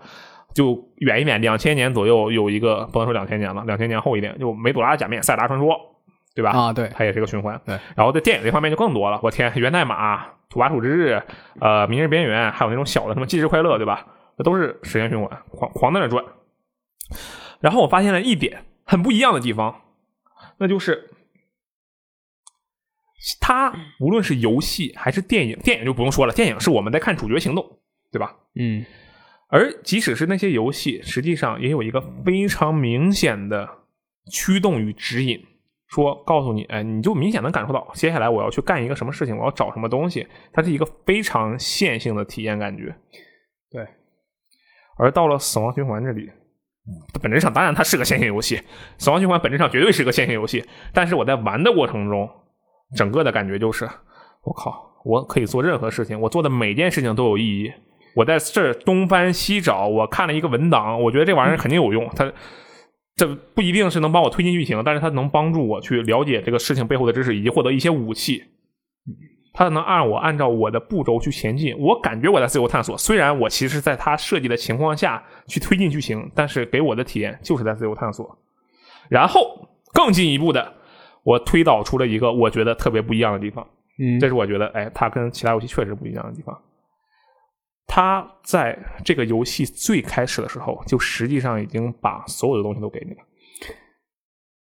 [0.52, 5.74] 就远一点，两千年左右有一个，不能说两千年了，两千年后一点，就梅朵拉假面赛达传说，
[6.36, 6.50] 对吧？
[6.50, 7.60] 啊，对，它也是个循环。
[7.64, 9.18] 对，然后在电影这方面就更多了。
[9.22, 11.20] 我天，源代码、土拨鼠之日、
[11.60, 14.06] 呃，明日边缘，还有那种小的什么忌日快乐，对吧？
[14.36, 16.24] 那都是时间循环，狂狂在那转。
[17.60, 19.80] 然后我发现了一点很不一样的地方，
[20.58, 21.10] 那就是。
[23.40, 27.80] 它无论是游戏还是电影，电影就不用说了，电影是我们在看主角行动，
[28.12, 28.36] 对吧？
[28.54, 28.84] 嗯。
[29.48, 33.68] 而即使是那些游戏，实际上也有一个非常明显的
[34.30, 35.44] 驱动与指引，
[35.88, 42.94] 说告诉你，哎，你就明显能感受到，接下来我要去干一个什么事情，我要找什么东西，它是一个非常线性的体验感觉。
[43.70, 43.86] 对。
[44.98, 46.30] 而到了死亡循环这里，
[47.22, 48.60] 本质上当然它是个线性游戏，
[48.98, 52.28] 死亡循环本质上绝对是个线性游戏，但是我在玩的过程中。
[52.96, 53.84] 整个的感觉就是，
[54.44, 57.72] 我靠，我可以做任何事情，我做的每件事情都有意义。
[58.14, 62.08] 我在这东翻西找，我看了一个文档，我觉得这玩意儿肯定有用。
[62.14, 62.32] 它
[63.16, 68.44] 这不一定是能帮我推进剧情，但是它能帮助我去了解这个事情背后的知识，以及获得一些武器。
[69.54, 71.74] 它能按我按照我的步骤去前进。
[71.78, 78.38] 我感觉我在自由探索，虽然我其实在它设计的情况下去推进剧情，但是给我的体验就是在自由探索。
[79.08, 80.74] 然后更进一步的。
[81.22, 83.66] 我推导出了一个我觉得特别不一样的地方，
[83.98, 86.56] 嗯，这是我觉得，哎，它跟其他游戏确实不一样的地方。
[87.86, 93.18] 它在这个游戏最开始的时候，就实际上已经把所有的东西都给你了，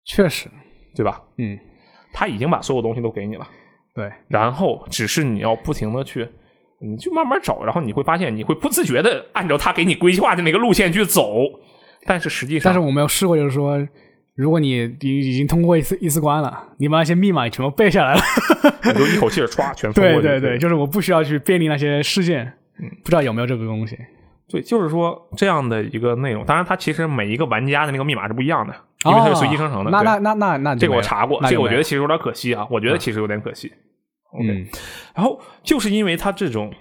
[0.04, 0.48] 确实，
[0.94, 1.22] 对吧？
[1.38, 1.58] 嗯，
[2.12, 3.48] 他已经把所有东西都给你了，
[3.94, 6.28] 对，然后只是你要不停的去，
[6.80, 11.42] 你就慢慢找，然后你会发现，你会不自觉的按照他给你规划的那个路线去走，
[12.04, 13.86] 但是实际上，但是我没有试过，就是说。
[14.36, 18.20] 如果你已已经通过一次一次关了，你把那些密码全部背下来了，
[18.84, 20.20] 你就一口气儿唰全 通过。
[20.20, 23.98] 对对对，就是我不需要去便利那些事件，嗯，不知道有没有这个东西。
[24.48, 29.90] 对，就是说这样的一个内容，当然它其实每一个玩家的那个密码是不一样的，因为它是随机生成的。
[29.90, 33.72] 那那那那那这个我查过，这个我觉得其实有点可惜啊，我觉得其实有点可惜。
[34.40, 34.66] 嗯，
[35.14, 36.72] 然后就是因为它这种，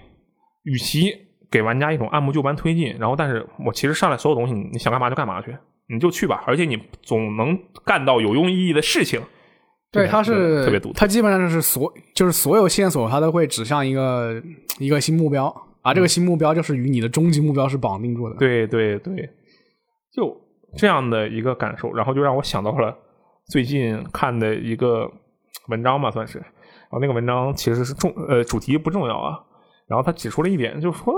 [0.64, 1.12] 与其
[1.50, 5.56] 给玩家一种按部就班推进，然后但是我其实上来所有东西，你想干嘛就干嘛去。
[5.88, 9.20] 你就去吧，而且你总能干到有用意义的事情。
[9.92, 14.42] 对，它是特别独特，它基本上就是所就是所有线索，它都会指向一个
[14.80, 18.36] 一个新目标，而这个新目标就是与你的终极目标是绑定住的。
[18.36, 19.30] 对对对，
[20.12, 20.36] 就
[20.76, 22.96] 这样的一个感受，然后就让我想到了
[23.46, 25.10] 最近看的一个
[25.68, 26.38] 文章吧，算是。
[26.38, 29.38] 然后那个文章其实是重呃主题不重要啊，
[29.88, 31.14] 然后他指出了一点，就是说，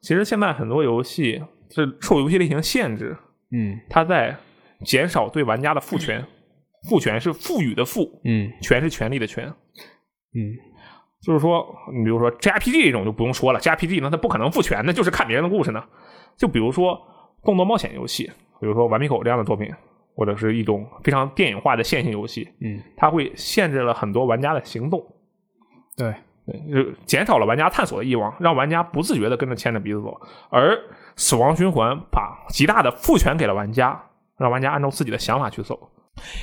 [0.00, 3.16] 其实现在很多游戏是受游戏类型限制。
[3.50, 4.36] 嗯，它在
[4.84, 6.22] 减少对玩家的赋权，
[6.88, 9.46] 赋权是赋予的赋，嗯权是权利的权。
[9.46, 10.52] 嗯
[11.20, 15.82] 就是说，你比如说 JRPG 这种就不用说了，JRPG 呢它不可能复权那，就是看别人的故事呢。
[16.36, 17.00] 就比如说
[17.42, 19.68] 动作冒险游戏，比如说《顽皮狗》这样的作品，
[20.14, 25.04] 或者是一种非常电影化的线性游戏，嗯，它会限制了很多玩家的行动，
[25.96, 26.14] 对，
[26.46, 30.20] 对，就减少了玩家探索的欲望，让玩家不自觉的跟着牵着鼻子走。
[30.50, 30.74] 而
[31.16, 34.00] 《死亡循环》把极大的赋权给了玩家，
[34.36, 35.90] 让玩家按照自己的想法去走，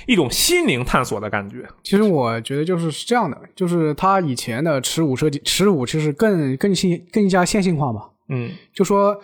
[0.08, 1.66] 一种心灵探索的感觉。
[1.84, 8.02] 其实我觉得就是是这样的，就是他以前的耻辱设计，耻辱其实更更线更加线性化嘛。
[8.30, 9.16] 嗯就说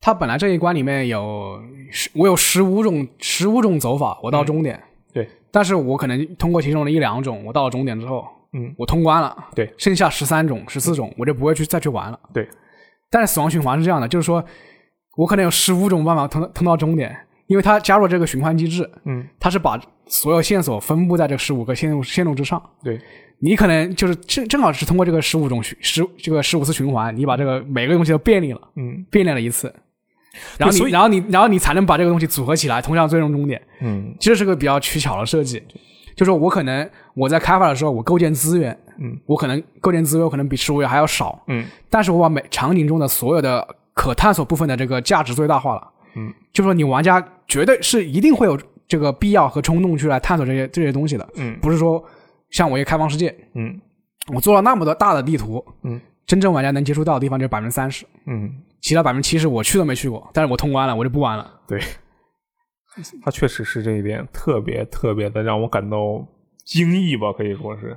[0.00, 4.82] 他本来这一关里面有十，我有十五种十五种走法，我到终点。
[5.12, 9.36] 对，但是我可能通过其中的一两种，我到了终点之后，嗯，我通关了。
[9.54, 12.18] 对，剩下十三种、十四种，我就不会去再去玩了。
[12.32, 12.48] 对，
[13.10, 14.42] 但是死亡循环是这样的，就是说
[15.16, 17.14] 我可能有十五种办法通通到终点，
[17.46, 22.62] 因为它加入了这个循环机制，嗯，它是把所有线索分布在这十五个线路线路之上。
[22.82, 23.00] 对，
[23.38, 29.04] 你可能就是正正好是通过这个十五种循十这个十五次循环，你把这个每个东西都便利了，嗯。
[29.10, 29.74] 便利了一次，
[30.58, 33.60] 然后你然后你然后你才能把这个东西组合起来，通向最终终点。
[33.80, 34.14] 嗯。
[34.18, 35.62] 这是个比较取巧的设计，
[36.16, 41.66] 就是我可能我在开发的时候，我构建资源，嗯，我可能构建资源可能比十五月还要少，嗯。
[41.90, 51.58] 但是我把每场景中的所有的可探索部分的这个价值最大化了，嗯，就说你玩家绝对是一定会有这个必要和冲动去来探索这些这些东西的，嗯。
[51.60, 52.02] 不是说
[52.50, 53.80] 像我一个开放世界，嗯。
[54.32, 58.48] 我做了那么多大的地图，嗯，真正玩家能接触到的地方就百分之三十，嗯，
[58.80, 61.60] 其他百分之七十我去都没去过，但是我通关了，我就不玩了。
[61.66, 61.80] 对，
[63.24, 66.24] 他确实是这一点特别特别的让我感到
[66.64, 67.96] 惊异吧，可以说是。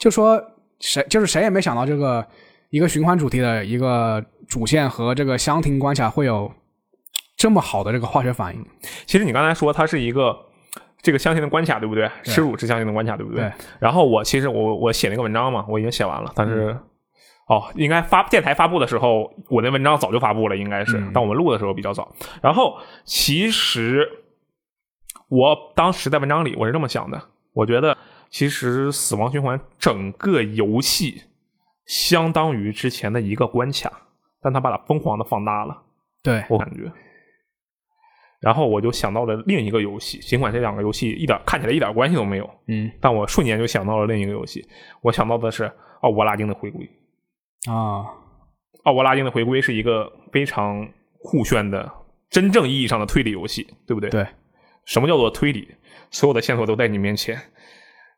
[0.00, 0.42] 就说
[0.80, 2.26] 谁就是谁也没想到这个
[2.70, 6.50] 一个循环主题的一个主线和这个箱庭关卡会有
[7.38, 8.62] 这么好的这个化学反应。
[9.06, 10.36] 其实你刚才说它是一个
[11.00, 12.10] 这个相信的关卡，对不对？
[12.24, 13.44] 耻辱是相信的关卡，对不对？
[13.44, 16.76] 对然后我其实我我写那个文章嘛，我已经写完了，但是、
[17.46, 22.12] 哦，应该发电台发布的时候，我那文章早就发布了，应该是，嗯但我们录的时候比较早。
[22.42, 24.06] 然后其实
[25.28, 27.22] 我当时在文章里我是这么想的，
[27.52, 27.96] 我觉得
[28.30, 31.22] 其实《死亡循环》整个游戏
[31.86, 33.92] 相当于之前的一个关卡，
[34.42, 35.82] 但他把它疯狂的放大了。
[36.20, 36.90] 对，我感觉。
[38.40, 44.64] 然后我就想到了另一个游戏，尽管这两个游戏一点看起来一点关系都没有，嗯但我瞬间就想到了另一个游戏。
[45.02, 45.70] 我想到的是
[46.02, 46.88] 奥博拉丁的回归。
[47.68, 48.06] 啊，
[48.84, 50.88] 奥博拉丁的回归是一个非常
[51.22, 51.90] 酷炫的、
[52.30, 54.08] 真正意义上的推理游戏，对不对？
[54.08, 54.26] 对，
[54.84, 55.68] 什么叫做推理？
[56.10, 57.36] 所有的线索都在你面前，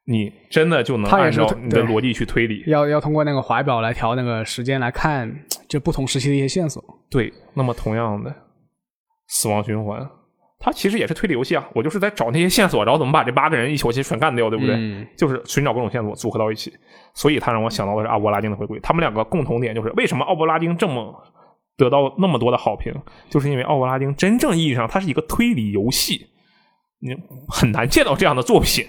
[0.05, 2.63] 你真的就能按照你的逻辑去推理。
[2.67, 6.85] 要要通过那个怀表来调那个时间来看，就不同时期的一些线索。
[7.11, 8.33] 对，那么同样的，
[9.31, 10.05] 死亡循环，
[10.59, 11.67] 它其实也是推理游戏啊。
[11.73, 14.75] 我就是在找那些线索，然后怎么把这八个人一口气全干掉，对不对？
[14.75, 16.73] 嗯就是寻找各种线索组合到一起。
[17.15, 18.79] 所以他让我想到的是阿波拉丁的回归。
[18.81, 21.15] 他们两个共同点就是，为什么奥伯拉丁这么
[21.77, 22.93] 得到那么多的好评，
[23.29, 26.27] 就是因为奥伯拉丁真正意义上它是一个推理游戏，
[26.99, 27.17] 你
[27.49, 28.85] 很难见到这样的作品，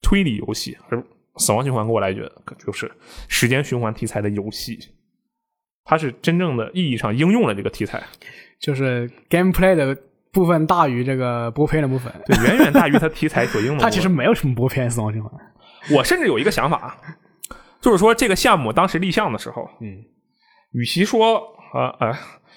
[0.00, 0.78] 推理游戏。
[0.88, 1.04] 而
[1.36, 2.32] 死亡循环给我来觉得
[2.64, 2.90] 就是
[3.28, 4.78] 时间循环题材的游戏。
[5.84, 8.02] 它是真正的意义上应用了这个题材，
[8.60, 9.96] 就是 gameplay 的
[10.32, 12.12] 部分大于这个播片的部分。
[12.26, 13.82] 对，远远大于它题材所应用的。
[13.82, 15.32] 它其实没有什么播片死亡循环。
[15.92, 16.96] 我甚至有一个想法，
[17.80, 20.04] 就是说这个项目当时立项的时候，嗯，
[20.72, 21.40] 与其说
[21.72, 22.12] 呃呃，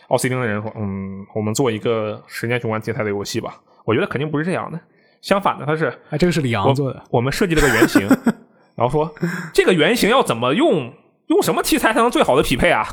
[0.09, 4.79] 奥斯汀的人说，嗯，我们做一个时间循环题材的游戏吧，我觉得肯定不是这样的。
[5.21, 7.03] 相反的，它是哎，这个是李阳做的。
[7.11, 8.07] 我们设计了个原型，
[8.75, 9.13] 然后说
[9.53, 10.91] 这个原型要怎么用，
[11.27, 12.83] 用什么题材才能最好的匹配啊？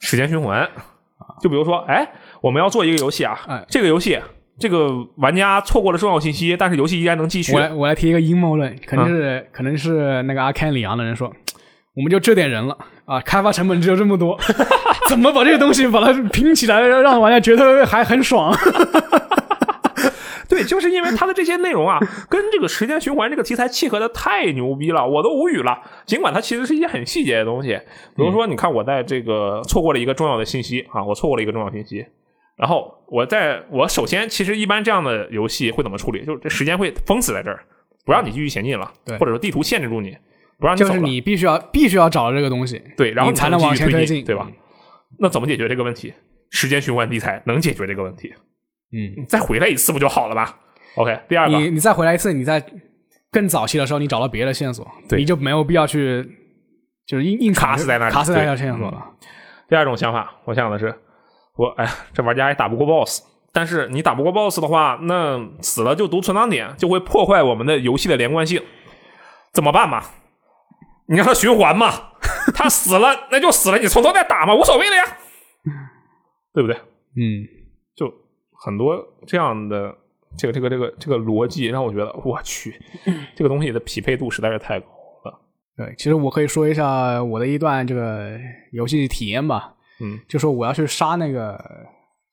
[0.00, 0.66] 时间循环，
[1.42, 2.10] 就比如说，哎，
[2.42, 4.18] 我们要做一个游戏啊，哎这个游戏。
[4.58, 7.58] 这个玩家错过了重要信息，但是游戏依然能继续我。
[7.58, 11.32] 来我来提一个阴谋论，肯定是、可能是那个阿 Ken 李昂的人说，
[11.96, 12.76] 我们就这点人了
[13.06, 14.38] 啊，开发成本只有这么多，
[15.08, 18.54] 怎么把这个东西把它拼起来，让玩家觉得还很爽？
[20.48, 25.76] 对，就是因为它的这些内容啊， 跟这个时间循环这个题材契合的太牛逼了，我都无语了。
[26.04, 27.70] 尽管它其实是一些很细节的东西，
[28.14, 32.04] 比如说，你看我在这个错过了一个重要的信息啊，我错过了一个重要信息，
[32.62, 36.24] 然后我在我首先其实一般这样的游戏会怎么处理？
[36.24, 37.64] 就是这时间会封死在这儿，
[38.06, 40.16] 不让你继续前进了，对或者说地图限制住你，
[40.60, 41.00] 不让你就是。
[41.00, 44.48] 你必须要必须要找到这个东西，对，然后你才能往前推进，对吧？？
[45.18, 46.14] 那怎么解决这个问题？
[46.50, 48.32] 时间循环题材能解决这个问题，
[48.92, 50.56] 嗯，你再回来一次不就好了吧
[50.94, 52.64] ？OK，第二个，你你再回来一次，你在
[53.32, 56.22] 更早期的时候，你找到别的线索，对你就没有必要去
[57.08, 59.04] 就是硬硬卡死在那里卡死在对那条线索了。
[59.68, 60.94] 第二种想法，我想的是，
[61.56, 68.62] 我哎呀，这玩家也打不过 BOSS，但是你打不过 BOSS 的话，那死了就读存档点，就会破坏我们的游戏的连贯性，
[69.52, 70.02] 怎么办嘛？
[71.06, 72.12] 你让他循环嘛，
[72.54, 75.04] 他死了那就死了，你从头再打嘛，无所谓了呀，
[76.54, 76.76] 对不对？
[77.16, 77.44] 嗯，
[77.94, 78.10] 就
[78.64, 79.94] 很多这样的
[80.38, 82.80] 这个这个这个这个逻辑，让我觉得我去，
[83.36, 84.86] 这个东西的匹配度实在是太高
[85.24, 85.38] 了。
[85.76, 88.38] 对，其实我可以说一下我的一段这个
[88.72, 89.74] 游戏体验吧。
[90.02, 91.58] 嗯，就说我要去杀那个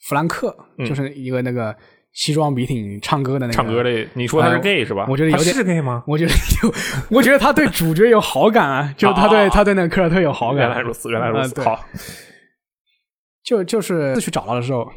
[0.08, 1.76] 弗兰克，就是一个那个
[2.14, 5.06] 西装笔挺唱歌的那个唱歌的，你说他是 gay 是吧？
[5.10, 6.04] 我觉得有点他是 gay 吗？
[6.08, 6.32] 我觉得
[6.64, 6.74] 有，
[7.18, 10.68] 我觉得他对主角有好感啊， 就他对他对那个科尔特有好感。
[10.68, 11.62] 原来如此，原来如此。
[11.62, 11.86] 嗯好，
[13.44, 14.92] 就就是去找他的时候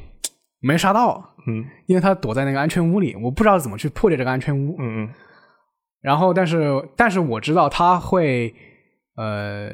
[0.61, 4.77] 没杀到，嗯因为他躲在那个安全屋里，我不知道怎么去破解这个安全屋。
[4.79, 5.09] 嗯嗯
[6.03, 8.53] 然后，但是但是我知道他会，
[9.17, 9.71] 呃，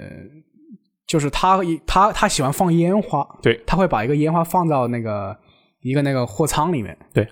[1.09, 3.61] 就是他他他喜欢放烟花，对。
[3.67, 5.37] 他会把一个烟花放到那个
[5.81, 7.27] 一个那个货仓里面，对。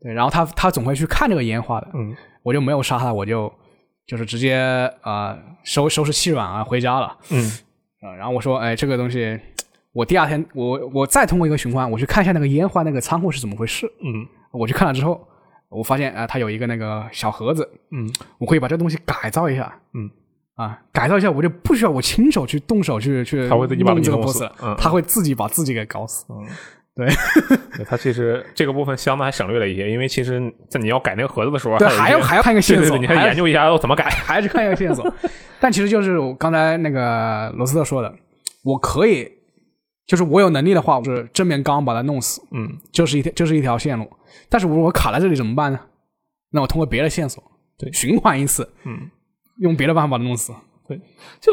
[0.00, 2.14] 对，然后他他总会去看这个烟花的，嗯。
[2.42, 3.50] 我就没有杀他，我就
[4.06, 4.56] 就是直接
[5.00, 7.50] 啊、呃收收拾气软啊回家了，嗯。
[8.02, 9.40] 啊、然后我说，哎，这个东西，
[9.94, 14.28] 我第二天我我再通过一个循环，我去看一下那个烟花那个仓库是怎么回事，嗯。
[14.52, 15.26] 我去看了之后，
[15.70, 18.12] 我发现啊、它有一个那个小盒子，嗯。
[18.36, 20.10] 我可以把这东西改造一下，嗯
[20.56, 26.24] 啊，改造一下，我就不需要我亲手去动手去去，他会自己把弄这个他会自己把自己给搞死。
[26.30, 26.46] 嗯，
[26.94, 27.08] 对
[27.76, 34.04] 对他其实这个部分相当还省略了一些，因为其实在你要改那个盒子的时候，对，还要还要看一个线索，对对对，你还还研究一下要怎么改。
[34.10, 35.12] 还是看一个线索。
[35.58, 38.14] 但其实就是我刚才那个罗斯特说的，
[38.62, 39.28] 我可以，
[40.06, 44.08] 就是我有能力的话，我是正面刚把它弄死，嗯就是一条就是一条线路。
[44.48, 45.80] 但是如果我卡在这里怎么办呢？
[46.50, 47.42] 那我通过别的线索，
[47.76, 49.10] 对循环一次，嗯，
[49.58, 50.52] 用别的办法把它弄死。
[50.86, 51.00] 对
[51.40, 51.52] 就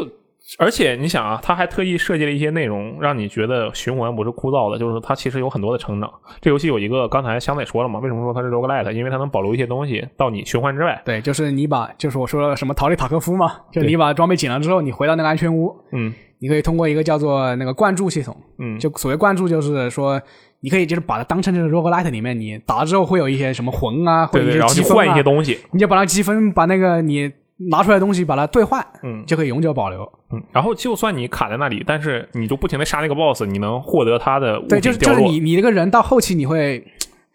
[0.58, 6.12] 而且你想啊，他还特意设计了一些内容，让你觉得循环不是枯燥的，就是它其实有很多的成长。
[6.40, 8.90] 这游戏有一个，刚才香子也说了嘛，为什么说它是 roguelite？
[8.92, 11.00] 因为它能保留一些东西到你循环之外。
[11.04, 20.20] 对，就是你把，就是我说的什么逃离塔科夫嘛，就你把装备捡了之后，你回到那个安全屋，嗯你可以通过一个叫做那个灌注系统，嗯，就所谓灌注就是说，
[20.60, 25.60] 你可以就是把它当成这个 roguelite 里面，你打了之后会有一些什么魂啊，或者积分一些，东西。
[25.70, 27.30] 你就把它积分把那个你
[27.70, 30.02] 拿出来东西把它兑换，嗯就可以永久保留。
[30.32, 34.80] 嗯，然后就算你卡在那里，但是你就不停的杀那个 boss，你能获得他的物对。
[34.80, 36.84] 就是就是你你这个人到后期你会，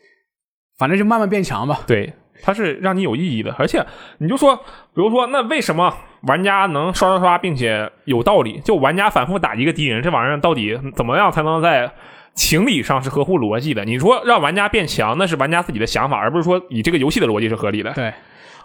[0.77, 1.79] 反正就慢慢变强吧。
[1.87, 3.85] 对，它是让你有意义的，而且
[4.17, 4.61] 你就说，比
[4.95, 8.59] 如说，那为什么玩家能刷刷刷，并且有道理？
[8.65, 11.91] 就玩家反复打一个敌人，这玩意儿到底怎么样才能在
[12.33, 13.85] 情理上是合乎逻辑的？
[13.85, 17.91] 你说让玩家变强，那是玩家自己的想法，而不是说以这个游戏的逻辑是合理的。
[17.93, 18.13] 对，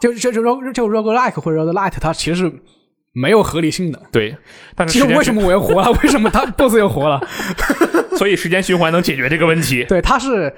[0.03, 2.53] 就就就 rog 就 roguelike 或者 roguelite，它其实是
[3.13, 4.03] 没有合理性的。
[4.11, 4.37] 对，
[4.75, 5.93] 但是其实为什么我 又活了？
[6.03, 7.21] 为什么他 boss 又活了？
[8.17, 9.85] 所以时间循环能解决这个问题？
[9.85, 10.53] 对，它是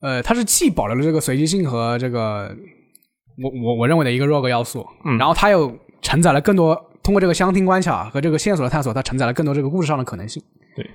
[0.00, 2.54] 呃，它是既保留了这个随机性和这个
[3.42, 10.42] 我我我认为的一个 rogue 要素，嗯然后它又承载了更多通过这个相听关卡和这个线索的探索，它承载了更多这个故事上的可能性。
[10.74, 10.90] 对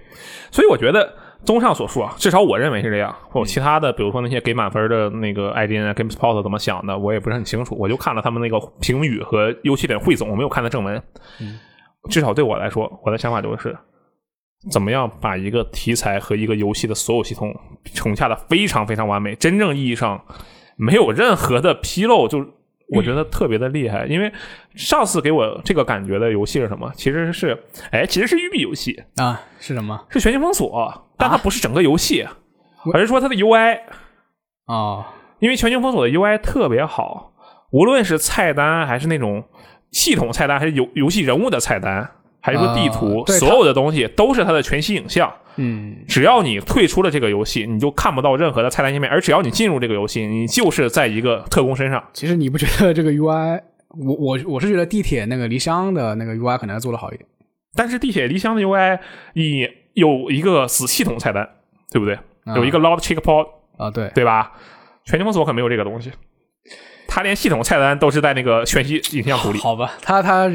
[0.52, 1.13] 所以我觉得，
[1.45, 3.15] 综上所述啊，至少我认为是这样。
[3.30, 7.76] 或者其他的，比如说那些给满分的那个 IDN 啊、GameSpot 怎么想的，我也不是很清楚。
[7.78, 11.02] 我就看了他们那个评语和优缺点汇总，我没有看的正文。
[12.10, 13.78] 至少对我来说，我的想法就是，
[14.71, 17.54] 怎么样把一个题材和一个游戏的所有系统
[17.93, 20.19] 重下的非常非常完美，真正意义上
[20.78, 22.39] 没有任何的纰漏，就
[22.95, 24.06] 我觉得特别的厉害。
[24.06, 24.32] 因为
[24.76, 26.91] 上次给我这个感觉的游戏是什么？
[26.95, 29.04] 其实是，哎，其实是育碧游戏。
[29.17, 30.06] 啊，是什么？
[30.10, 32.26] 是全境封锁，但它不是整个游戏，
[32.94, 33.80] 而是说它的 UI，
[34.66, 37.34] 啊，因为全球封锁的 UI 特别好，
[37.72, 39.44] 无论是菜单还是那种
[39.92, 42.10] 系统菜单，还是游游戏人物的菜单，
[42.42, 45.34] 还是说地图，啊所有的东西都是它的全息影像。
[45.60, 52.04] 嗯，只要你退出了这个游戏，你就看不到任何的菜单页面；而只要你进入这个游戏，你就是在一个特工身上。
[52.13, 53.60] 其实你不觉得这个 UI，
[53.90, 57.28] 我我我是觉得地铁那个离乡的那个 UI 可能要做的好一点。
[57.74, 59.00] 但是地铁离乡的 UI
[59.34, 61.50] 你有一个死系统菜单，
[61.91, 62.13] 对不对？
[62.45, 64.52] 啊有一个 loud checkpoint，啊，对，对吧？
[65.04, 66.12] 全球封锁可没有这个东西，
[67.08, 69.58] 它连系统菜单都是在那个全息影像图里。
[69.60, 70.48] 好吧，它它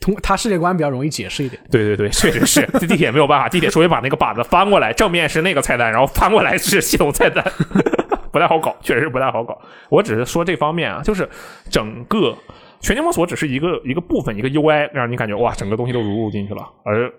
[0.00, 1.60] 通它世界观比较容易解释一点。
[1.70, 7.44] 对对对，确实是，这 地铁没有办法，地铁除非把那个板子翻过来，正面是那个菜单，然后翻过来是系统菜单，
[8.32, 9.60] 不太好搞，确实是不太好搞。
[9.90, 11.28] 我只是说这方面啊，就是
[11.70, 12.34] 整个
[12.80, 16.62] 全球封锁只是一个一个部分，一个 UI，让你感觉哇，整个东西都融入进去了。
[16.84, 17.12] 而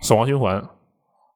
[0.00, 0.62] 死亡循环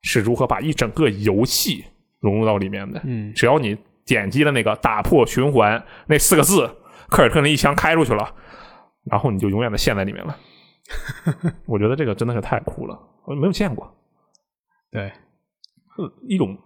[0.02, 1.84] 是如何把一整个游戏
[2.20, 3.00] 融入到里面的？
[3.04, 6.68] 嗯，只要你点击了那个打破循环那四个字，
[7.08, 8.34] 科尔特那一枪开出去了，
[9.04, 10.36] 然后你就永远的陷在里面了。
[11.66, 13.88] 我觉得这个真的是太酷了，我没有见过，
[14.90, 15.08] 对，
[15.96, 16.58] 是一种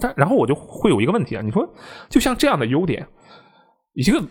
[0.00, 1.66] 但然后我就会有一个问题啊，你说
[2.10, 3.06] 就像这样的优点，
[3.94, 4.22] 一个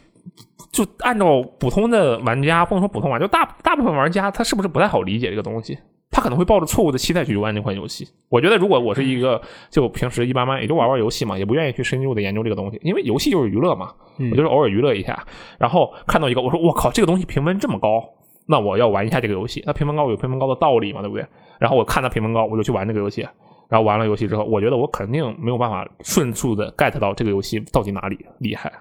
[0.71, 5.79] 就按照普通的玩家，不能说普通玩家，就大大部分玩家，他是不是不太好理解这个东西？
[6.13, 8.07] 他可能会抱着错误的期待去玩这款游戏。
[8.29, 9.41] 我觉得，如果我是一个
[9.71, 13.91] 就平时一般般，也就玩玩游戏嘛，也不愿意去深入的研究这个东西，因为游戏就是娱乐嘛，
[14.31, 15.25] 我就是偶尔娱乐一下。
[15.57, 18.03] 然后看到一个，我说我靠，这个东西评分这么高，
[18.47, 19.63] 那我要玩一下这个游戏。
[19.65, 21.25] 那评分高有评分高的道理嘛，对不对？
[21.59, 23.27] 然后我看它评分高，我就去玩这个游戏。
[23.69, 28.71] 然后玩了游戏之后，我觉得我肯定没有办法迅速的 get 到这个游戏到底哪里厉害，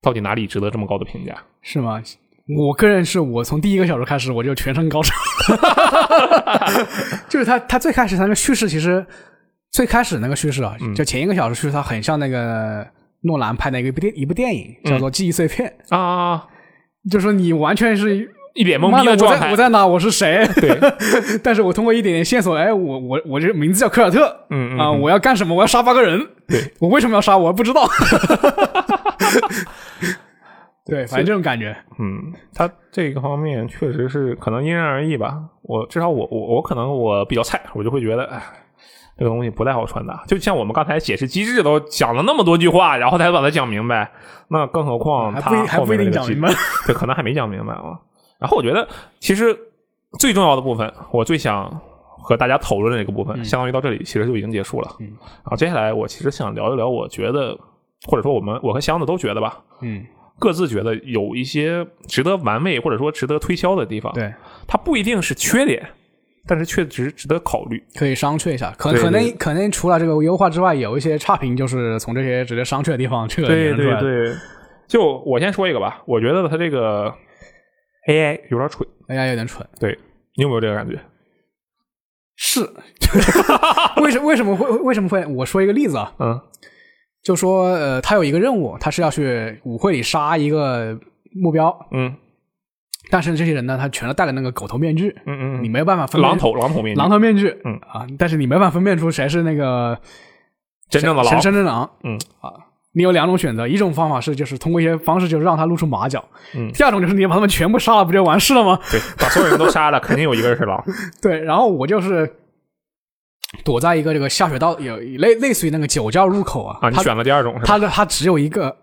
[0.00, 1.36] 到底哪里值得这么高的评价。
[1.62, 2.00] 是吗？
[2.46, 5.14] 我个人是我从第一个小时开始我就全程高潮，
[7.28, 9.04] 就是他他最开始他那个叙事其实
[9.70, 12.86] 最开始那个叙事啊，就前一个小时叙事，他很像那个
[13.22, 16.44] 诺兰拍的一个电一部电影，叫做《记忆碎片》啊，
[17.10, 19.86] 就说你完全是一脸懵逼的状态，我在哪？
[19.86, 20.46] 我是谁？
[20.60, 20.78] 对，
[21.42, 25.54] 但是我通过一点点线索，哎，我我我这名字叫科尔特，嗯啊，我要干什么？
[25.54, 27.38] 我要杀八个人，对我为什么要杀？
[27.38, 27.88] 我不知道。
[30.86, 35.42] 对，反正这种感觉，嗯，他这个方面确实是可能因人而异吧。
[35.62, 38.42] 我至少我我我可能我比较菜，我就会觉得，哎，
[39.16, 40.22] 这个东西不太好传达。
[40.26, 44.12] 就像我们刚才解释机制都讲了那么多句话，然后才把它讲明白，
[44.48, 46.50] 那更何况他还不一定讲明白，
[46.86, 47.98] 对，可能还没讲明白啊。
[48.38, 48.86] 然后我觉得，
[49.20, 49.56] 其实
[50.18, 51.80] 最重要的部分，我最想
[52.18, 54.96] 和大家讨论的这个部分，相当于到这里其实就已经结束了。
[55.00, 57.58] 嗯，然后接下来我其实想聊一聊，我觉得
[58.06, 60.04] 或者说我们我和箱子都觉得吧，嗯。
[60.38, 64.34] 各自觉得有一些值得玩味或者说值得推销的地方，对，
[64.66, 65.86] 它不一定是缺点，
[66.46, 68.70] 但是确实值得考虑，可以商榷一下。
[68.76, 74.34] 可可能可能除了这个优化之外，有一些差评，就是从这些值得商榷的地方这个对对对，
[74.88, 77.14] 就我先说一个吧，我觉得它这个
[78.08, 79.96] AI 有点蠢，AI 有点蠢，对
[80.36, 81.00] 你有没有这个感觉？
[82.36, 82.60] 是，
[84.02, 85.24] 为什为什么会为什么会？
[85.26, 86.40] 我说一个例子啊，嗯。
[87.24, 90.96] 就说呃，他有一个任务，他是要去舞会里杀一个
[91.34, 92.14] 目标，嗯，
[93.10, 97.80] 但是这些人呢，他全都戴了那个狗头面具，嗯嗯，你没有办法分狼头狼头面具，狼头面具，嗯。
[97.88, 99.98] 啊，但是你没办法分辨出谁是那个
[100.90, 102.18] 真正的狼，真正的狼，嗯。
[102.42, 102.52] 啊，
[102.92, 106.22] 你有两种选择，一种方法是就是通过一些方式，就是让他露出马脚，
[106.54, 108.78] 嗯，第二种就是你把他们全部杀了，不就完事了吗？
[108.90, 110.84] 对，把所有人都杀了，肯定有一个人是狼，
[111.22, 112.30] 对，然后我就是。
[113.62, 116.78] 躲在一个这个下水道，有类类似于那个酒窖入口啊。
[116.80, 117.64] 啊，你选了第二种是吧？
[117.66, 118.74] 他的他只有一个，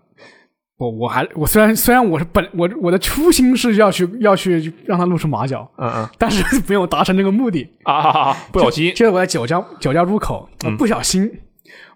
[0.77, 8.91] 我我还我虽然虽然我是本我我的初心是要去要去让他露出马脚，嗯嗯，但是没有达成这个目的啊，不小心。
[8.95, 11.29] 就是我在酒窖酒窖入口，不小心，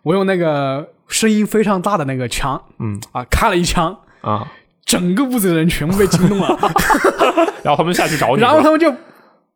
[0.04, 4.52] 我用那个声音非常大的那个枪，嗯啊，开了一枪啊，
[4.86, 6.58] 整个屋子的人全部被惊动了，
[7.64, 8.94] 然后他们下去找你，然后他们就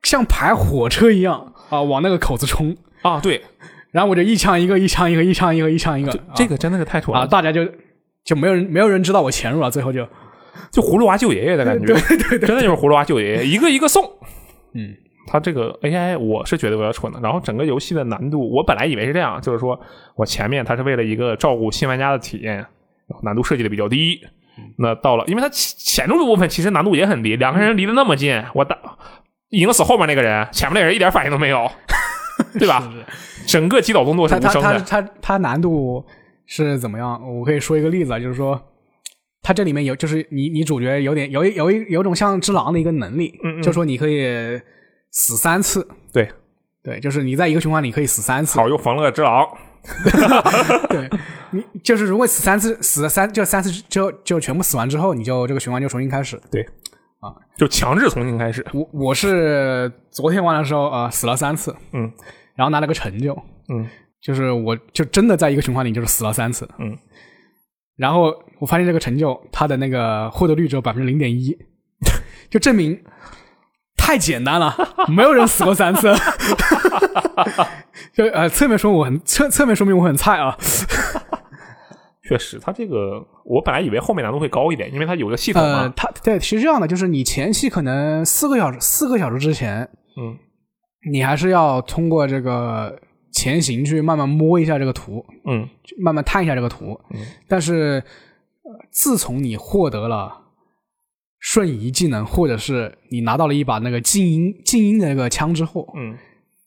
[0.01, 2.76] 像排火车一样啊，往那个口子冲。
[3.02, 3.41] 啊，对，
[3.91, 7.26] 然后我就一枪一个，一枪一个，一枪一个，一枪一个，这个真的是太蠢了啊！
[7.26, 7.66] 大家就
[8.24, 10.08] 就没有人没有人知道我潜入了，最后就
[10.72, 14.04] 就葫芦娃救爷爷的感觉，对对对，真的就是葫芦娃救爷爷，一个一个送。
[14.74, 14.93] 嗯，
[15.28, 17.20] 他这个 AI 我是觉得有点蠢的。
[17.22, 19.80] 然后整个游戏的难度，我本来以为是这样，就是说
[20.16, 22.66] 我前面它是为了一个照顾新玩家的体验，
[23.24, 24.20] 难度设计的比较低。
[24.78, 28.78] 那到了，因为它潜入的部分其实难度也很低，两个人离得那么近，我打
[29.50, 31.72] 赢死后面那个人，前面那人一点反应都没有。
[32.54, 32.91] 对吧？
[33.45, 34.80] 整个击倒动作是无声的。
[34.80, 36.04] 它它它难度
[36.45, 37.22] 是怎么样？
[37.38, 38.60] 我可以说一个例子啊，就是说，
[39.41, 44.60] 它这里面有，就是你你主角有点有有一有种像只狼的一个能力，嗯，就说你可以
[45.12, 45.88] 死三次。
[46.12, 46.30] 对
[46.84, 48.58] 对，就是你在一个循环里可以死三次。
[48.58, 49.47] 好，又缝了个只狼。
[50.89, 51.10] 对，
[51.52, 56.39] 你就是如果死三次，死了三就三次就就全部死完之后，你就这个循环就重新开始。
[56.52, 56.68] 对，
[57.20, 58.65] 啊，就强制重新开始。
[58.74, 61.76] 我我是昨天玩的时候啊，死了三次。
[61.93, 62.11] 嗯。
[62.55, 63.34] 然后拿了个成就，
[63.70, 63.88] 嗯，
[64.22, 66.97] 就是我就真的在一个循环里就是死了三次，嗯，
[67.95, 71.57] 然后我发现这个成就它的那个获得率只有百分之零点一，
[72.51, 73.01] 就证明
[73.95, 74.76] 太简单了，
[75.07, 76.13] 没有人死过三次，
[78.11, 80.57] 就呃侧面说我很侧侧面说明我很菜啊，
[82.30, 89.82] 确实，他这个我本来以为后面难度会高一点，因为它有个系统嘛，它对其实这样的，就是你前期可能四个小时四个小时之前，
[90.16, 90.38] 嗯。
[91.10, 93.00] 你还是要通过这个
[93.32, 95.66] 前行去慢慢摸一下这个图，嗯，
[95.98, 97.22] 慢慢探一下这个图，嗯。
[97.48, 98.04] 但是，
[98.92, 100.30] 自从你获得了
[101.40, 106.18] 瞬移技能，或者是你拿到了一把那个静音静音的那个枪之后，嗯，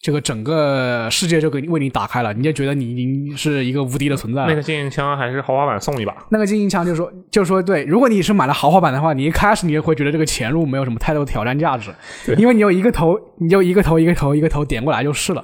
[0.02, 4.48] 这个整个世界就给你为你打开了，你就觉得你已经是一个无敌的存在了。
[4.48, 11.94] 那个静音枪还是豪华版送一把，那个精英枪就是说，就是说，对，如果你是买了豪华版的话，你一开始你就会觉得这个潜入没有什么太多的挑战价值，
[12.36, 15.42] 因为你有一个头，你就一个头一个头一个头点过来就是了。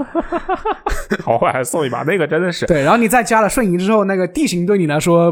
[1.23, 2.67] 豪华还送一把，那个真的是。
[2.67, 5.31] 对，然后你再加了瞬移之后，那个地形对你来说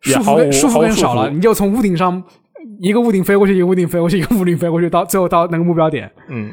[0.00, 0.80] 束也毫无缚。
[0.80, 2.20] 更少了，你就从屋顶上
[2.80, 6.10] 一个屋顶飞过去，一个屋顶飞过去，一个屋顶飞过去，到最后到那个目标点。
[6.28, 6.50] 嗯，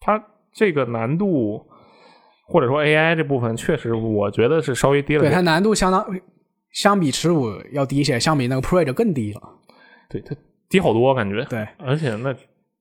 [0.00, 0.18] 它
[0.54, 1.60] 这个难度
[2.46, 5.32] 或者说 AI 这部分，确实我觉得是稍微低了点。
[5.32, 6.06] 对它难度相当
[6.70, 9.40] 相比十五要低一些，相比那个 Pro 就更低了。
[10.08, 10.34] 对它
[10.68, 11.44] 低好多感觉。
[11.44, 12.30] 对而且那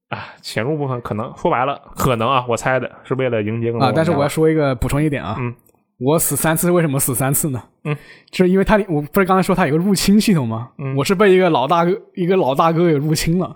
[0.09, 5.55] 啊，潜入部分可能说白了，可能啊，我猜的是为了迎接更多啊，但是我要说一个补充一点啊，嗯，
[5.99, 7.63] 我死三次，为什么死三次呢？
[7.85, 7.95] 嗯，
[8.29, 10.69] 就是因为它我不是刚才说它有个入侵系统吗？
[10.77, 13.55] 嗯我是被一个老大哥一个老大哥给入侵了。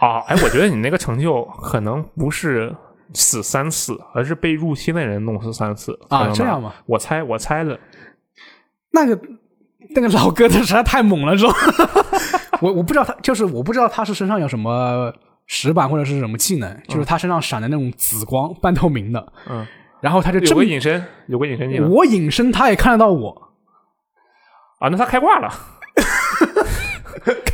[0.00, 2.74] 啊，哎，我觉得你那个成就可能不是
[3.12, 6.72] 死三次，而是被入侵的人弄死三次啊这样吗？
[6.86, 7.78] 我猜，我猜的。
[8.92, 9.20] 那个
[9.94, 11.52] 那个老哥他实在太猛了，是吧？
[12.62, 15.12] 我我不知道他就是我不知道他是身上有什么
[15.46, 19.66] 石板或者是什么技能，就是他身上闪的那种紫光，半透明的，嗯，
[20.00, 23.50] 然后他就有个隐身，有个隐身技能我隐身，他也看得到我，
[24.78, 25.52] 啊，那他开挂了，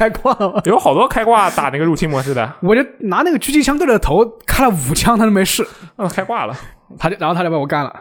[0.01, 0.63] 开挂了。
[0.65, 6.57] 有好多开挂打那个入侵模式的，我就拿那个狙击枪对着头开了五枪，他都没事，嗯，开挂了，
[6.99, 7.95] 他就然后他就把我干了，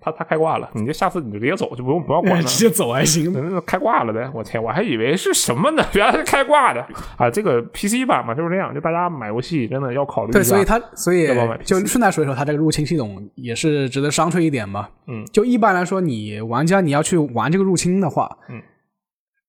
[0.00, 2.42] 他他开挂了，你就下次你就直接走，就不用不要管了。
[2.42, 3.60] 直接走还行。
[3.66, 5.84] 开挂了呗，我天，我还以为是什么呢？
[5.92, 6.80] 原来是开挂的
[7.18, 7.28] 啊！
[7.30, 11.28] 这个 PC 版嘛就是这样，就大家买游戏真的要考虑一对，所以他所以
[11.64, 14.88] 就顺带说一说，他这个入侵系统也是值得商榷一点嘛。
[15.06, 18.62] 嗯，就一般来说，你玩家你要去玩这个入侵的话，嗯，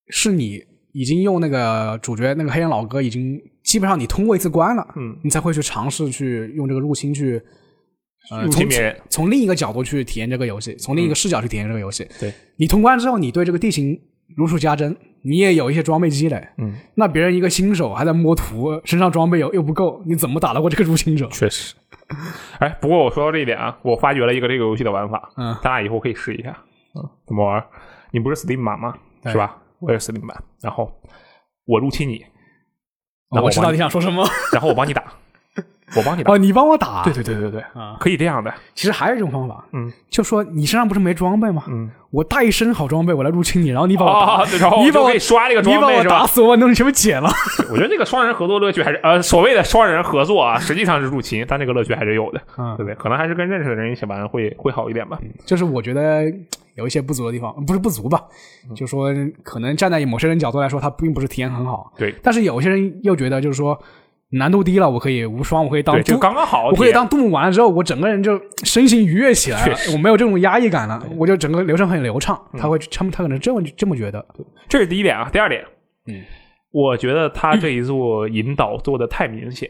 [0.09, 0.61] 是你
[0.93, 7.41] 已经用那个主角那个黑人老哥已经基本上你通过一次关了，嗯，你才会去尝试去用这个入侵去。
[8.29, 8.69] 呃，从
[9.09, 12.07] 从另一个角度去体验这个游戏，从另一个视角去体验这个游戏。
[12.19, 13.99] 对你通关之后，你对这个地形
[14.37, 16.47] 如数家珍，你也有一些装备积累。
[16.59, 21.27] 嗯，那别人一个新手还在摸图，身上装备又又不够，你怎么打得过这个入侵者？
[21.31, 21.73] 确实。
[22.59, 26.55] 哎，不过我说到这一点啊，我发掘了一个这个游戏的玩法，嗯，咱俩以后可以试一下。
[26.93, 27.65] 嗯，怎么玩？
[28.11, 28.93] 你不是 Steam 版吗？
[29.23, 29.57] 对是吧？
[29.81, 30.43] 我也是 Steam 版。
[30.61, 30.91] 然后
[31.65, 32.25] 我入侵你，
[33.29, 34.25] 然后我知道你想说什么。
[34.53, 35.13] 然后我帮你打，
[35.95, 36.31] 我帮你打。
[36.33, 37.03] 哦，你帮我打。
[37.03, 38.53] 对对对对对，啊，可以这样的。
[38.73, 41.63] 其实还有一种方法，嗯就说你身上不是没装备吗？
[41.69, 46.25] 嗯，我带一身好装备，我来入侵你，然后你把我打，哦，然后你把我就可以刷这个你把我装备是吧打？
[46.27, 47.29] 死，我把东西全部捡了。
[47.69, 52.95] 我觉得这个双人合作乐趣还是呃所谓的双人合作啊，实际上是入侵，但这个乐趣还是有的，嗯对不对？
[52.95, 55.19] 可能还是跟认识的人一起玩会会好一点吧。
[55.45, 56.23] 就是我觉得
[56.75, 58.21] 有一些不足的地方，不是不足吧，
[58.69, 59.09] 嗯就说
[59.43, 61.93] 可能站在某些人角度来说，他并不是体验很好。
[61.97, 63.79] 对但是有些人又觉得，就是说
[64.31, 66.69] 难度低了，我可以无双，我可以当，就，刚刚好。
[66.69, 72.41] 我可以当杜牧完了之后，我整个人就身心愉悦起来了，我没有这种压抑感了，我就整个流程很流畅。
[72.53, 74.25] 嗯他会他们他可能这么这么觉得。
[74.69, 75.29] 这是第一点啊。
[75.31, 75.63] 第二点，
[76.07, 76.21] 嗯，
[76.71, 79.69] 我觉得他这一做引导做的太明显，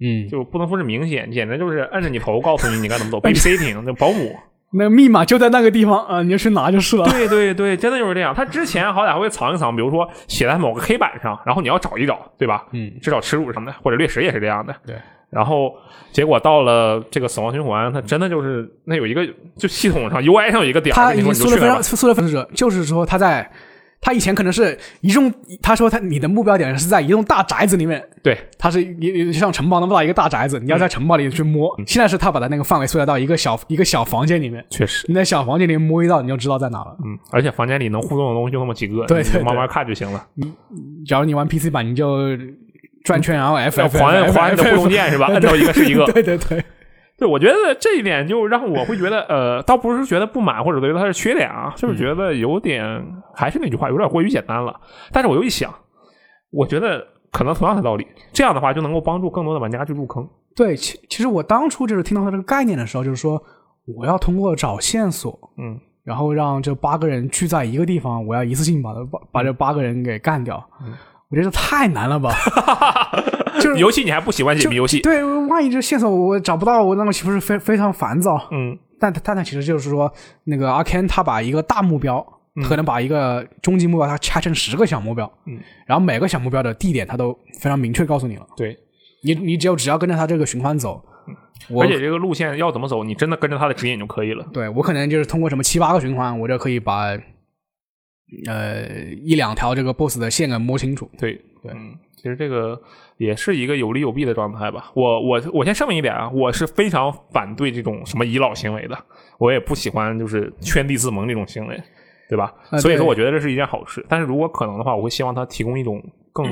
[0.00, 4.34] 嗯，就不能说是明显，简直就是摁着你头告诉你你该怎么走，babysitting 那保姆。
[4.72, 7.04] 那个密码就在那个地方啊，你就去拿就是了。
[7.08, 8.34] 对对对，真的就是这样。
[8.34, 12.66] 他之前好歹还会藏一藏，比如说写在某个黑板上，然后你要找一找，对吧？
[12.72, 14.74] 嗯，至少耻辱什么的，或者掠食也是这样的。
[14.86, 14.96] 对。
[15.30, 15.74] 然后
[16.10, 19.26] 结果到了这个死亡循环，他真的就是那有一个
[19.58, 21.82] 就系统上 UI 上有一个点儿，他已经说的非常你就去那儿吧。
[21.82, 23.50] 说的非常者，就是说他在
[24.00, 31.74] 他以前可能是一栋，他说他你的目标点是在一栋大宅子里面，对，他是一像城堡那么大一个大宅子，你要在城堡里去摸。
[31.86, 36.96] 现在是他把他那个范围缩小到一个小一个小房间里面，确实，你在小房间里摸一道，你就知道在哪了。
[37.04, 40.24] 嗯，而且房间里能互动的东西就那么几个，对对慢慢看就行了。
[41.06, 42.28] 假如你玩 PC 版，你就
[43.04, 45.26] 转圈，然后 F 要还你的互动键是吧？
[45.26, 46.04] 摁到一个是一个。
[46.12, 46.64] 对 对对，
[47.18, 53.04] 对，我觉得这一点就让我会觉得，呃，倒不是觉得不满或者觉得它是缺点啊，就是觉得有点，
[53.34, 54.80] 还是那句话，有点过于简单了。
[55.10, 55.74] 但是我又一想，
[56.50, 60.28] 我觉得可能同样的道理，这样的话就能够帮助更多的玩家去入坑。
[60.54, 63.42] 对，其其实我当初就是听到他这个概念的时候，就是说
[63.96, 70.64] 我要通过找线索，嗯，然后让这八个人聚在一个地方，我要一次性把他把把这八个人给干掉。
[71.30, 72.32] 我觉得这太难了吧？
[73.60, 75.00] 就是游戏你还不喜欢解谜游戏？
[75.00, 78.48] 对，万一这线索我找不到，我那么岂不是非非常烦躁？
[78.50, 80.12] 嗯但但它其实就是说，
[80.44, 82.24] 那个阿 Ken 他把一个大目标，
[82.66, 88.46] 可能把一个终极目标，它拆成十个小目标，嗯，然后每个小目标的地点，他都非常明确告诉你了。
[88.56, 88.76] 对，
[89.22, 91.00] 你你只有只要跟着他这个循环走，
[91.68, 94.44] 我而且这个路线要怎么走，你真的跟着他的指引就可以了。
[94.52, 97.16] 对我可能就是通过什么七八个循环，我就可以把
[98.46, 98.86] 呃
[99.22, 101.10] 一两条这个 BOSS 的线给摸清楚。
[101.18, 102.80] 对对，嗯，其实这个
[103.16, 104.92] 也是一个有利有弊的状态吧。
[104.94, 108.96] 我我我先声明一点啊，我是非常反对这种什么倚老行为的，
[109.38, 111.80] 我也不喜欢就是圈地自萌这种行为，
[112.28, 112.54] 对吧？
[112.70, 114.04] 啊所以说，我觉得这是一件好事。
[114.08, 116.02] 但是如果可能的话，我会希望它提供一种
[116.32, 116.46] 更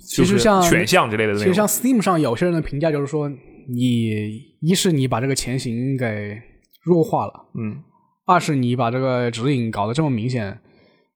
[0.00, 1.44] 其就是实像选项之类的那种。
[1.44, 3.28] 其实像 Steam 上有些人的评价就是说，
[3.68, 6.40] 你一是你把这个前行给
[6.82, 7.82] 弱化了，嗯，
[8.24, 10.58] 二是你把这个指引搞得这么明显，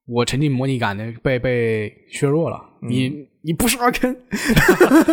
[0.07, 2.57] 我沉浸模拟感的被被削弱了。
[2.82, 4.16] 嗯你你不是二坑，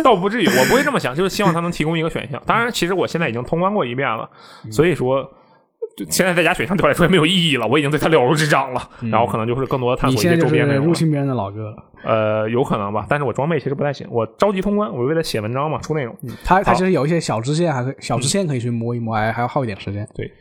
[0.02, 2.42] 倒不至于，我不会这么想，就是希望他能提供一个选项。
[2.46, 4.28] 当然，其实我现在已经通关过一遍了，
[4.70, 5.30] 所以说。
[6.04, 8.88] 就现在在家选项对我来说也没有意义了，我已经对他了如指掌了。
[9.10, 10.86] 然后可能就是更多的探索一些周边内容了。
[10.88, 11.84] 入侵别人的老哥了。
[12.02, 16.16] 呃，有可能吧，但是我装备其实不太行，我着急通关，我为了写文章嘛，出内容。
[16.42, 20.08] 他他其实有一些小支线，还可以小支线可以去摸一摸，还还要耗一点时间。
[20.14, 20.32] 对，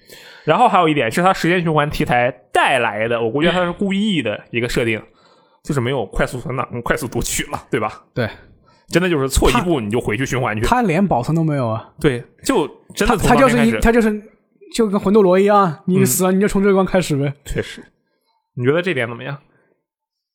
[0.45, 5.01] 然后还有一点是它时间循环题材带来的，我估计他是故意的一个设定，
[5.62, 8.03] 就是没有快速存档、快速读取了，对吧？
[8.14, 8.30] 对，
[8.88, 14.10] 真的就是错一步你就回去循环去，他连保存都没有啊，对，就真的他他就是一他就是
[14.74, 17.34] 就跟魂斗罗一样，你死了你就从这关开始呗。
[17.46, 17.84] 确实，
[18.56, 19.38] 你觉得这点怎么样？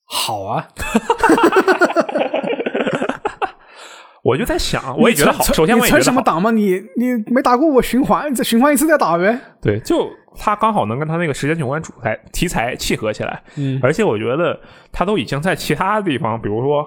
[0.06, 0.68] 好啊，
[4.22, 5.42] 我就在想，我也觉得好。
[5.44, 6.02] 首先，我你存也觉得好。
[6.02, 6.50] 什么档嘛？
[6.50, 9.38] 你你没打过我循环，再循环一次再打呗。
[9.62, 14.58] 对，就他刚好能跟他那个时间循环主材题材契合起来，嗯，而且我觉得
[14.92, 16.86] 他都已经在其他地方，比如说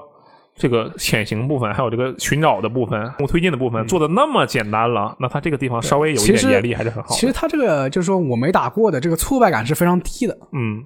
[0.57, 7.15] 这个潜行部分，还有这个寻找的部分、任务推进的部分，做的那么简单了，那它这个地方稍微有一点严厉还是很好的。
[7.15, 10.83] 其实他这个就是说我没打过的这个挫败感是非常低的，嗯，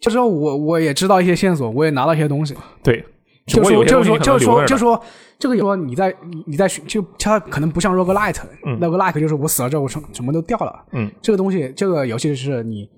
[0.00, 3.04] 就是说我我也知道一些线索，我也拿到一些东西，对，
[3.46, 4.80] 就有说就是说就是说就是。
[4.80, 5.00] 说
[5.38, 12.88] 这个说你在你你在寻就它可能不像 roguelite，嗯 roguelite 就是我死了之后我什什么都掉了，嗯，这个东西这个游戏是你。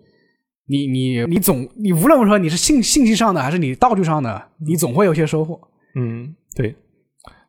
[0.67, 5.61] 你你你总你无论说你是信信息上的还是你道具上的，你总会有些收获。
[5.95, 6.75] 嗯，对，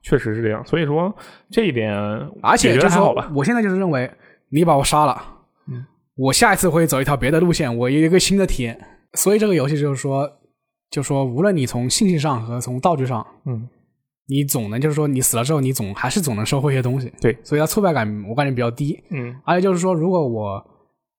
[0.01, 0.65] 确实是这样。
[0.65, 1.13] 所以说
[1.49, 1.93] 这一点，
[2.41, 4.09] 而且就是说得还好吧。，我现在就是认为
[4.49, 5.21] 你把我杀了，
[5.67, 5.85] 嗯，
[6.15, 8.79] 我下一次会走一条别的路线，我有一个新的体验。
[9.13, 10.29] 所以这个游戏就是说，
[10.89, 13.67] 就说无论你从信息上和从道具上，嗯，
[14.27, 17.11] 你总能就是说你死了之后，你总还是总能收获一些东西。
[17.21, 19.01] 对，所以它挫败感我感觉比较低。
[19.09, 20.65] 嗯而且就是说，如果我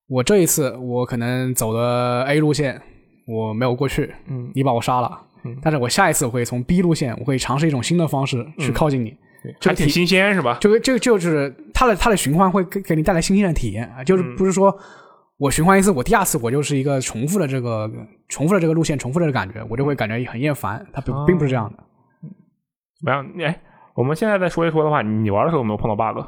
[0.07, 2.81] 我这一次我可能走的 A 路线
[3.27, 9.15] 我没有过去，嗯，你把我杀了，嗯但是我下一次我会从 B 路线，我会尝试一种新的方式去靠近你。
[9.61, 10.57] 还挺新鲜是吧？
[10.59, 14.75] 这个这个就是它的它的循环会给给你带来新鲜的体验啊，就是嗯不是说
[15.37, 17.89] 我循环一次，我第二次我就是一个重复的这个
[18.27, 20.85] 重复的这个路线，重复的这个感觉，我就会感觉很厌烦。
[20.91, 21.77] 它并哦并不是这样的。
[22.99, 23.25] 怎么样？
[23.39, 23.61] 哎，
[23.93, 26.25] 我们现在再说一说的话，你玩的时候有没有碰到 bug？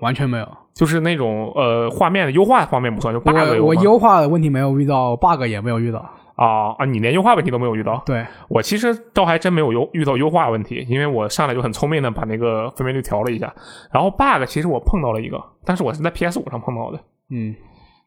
[0.00, 6.08] 完全没有，就是那种呃画面的优化方面不算，就 bug 我我优化的问题没有遇到，bug 也没有遇到。
[6.36, 8.02] 啊啊，你连优化问题都没有遇到。
[8.06, 13.52] 对，我其实倒还真没有优遇到优化问题，因为我上来就很聪明的把那个分辨率调了一下。
[13.90, 17.00] 然后 bug 其实我碰到了一个，但是我是在 PS 五上碰到的。
[17.30, 17.54] 嗯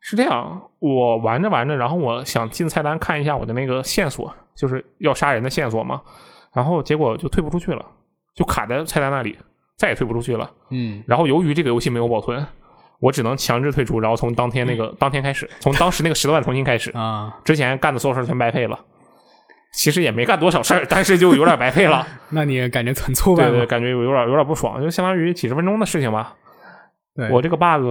[0.02, 6.02] 是这样，我玩着玩着，然后我想进菜单看一下我的那个线索，就是要杀人的线索嘛，
[6.54, 7.86] 然后结果就退不出去了，
[8.34, 9.38] 就卡在菜单那里，
[9.76, 10.50] 再也退不出去了。
[10.70, 12.46] 嗯然后由于这个游戏没有保存，
[13.00, 16.92] 我只能强制退出，然后从当天那个当天开始，从当时那个十多万重新开始。
[16.92, 18.78] 啊，之前干的所有事儿全白费了，
[19.74, 22.06] 其实也没干多少事儿，但是就有点白费了。
[22.32, 23.50] 那你感觉很挫败？
[23.50, 26.36] 对对，感觉有有点有点不爽，就相当于几十分钟的事情吧。
[27.32, 27.86] 我这个 bug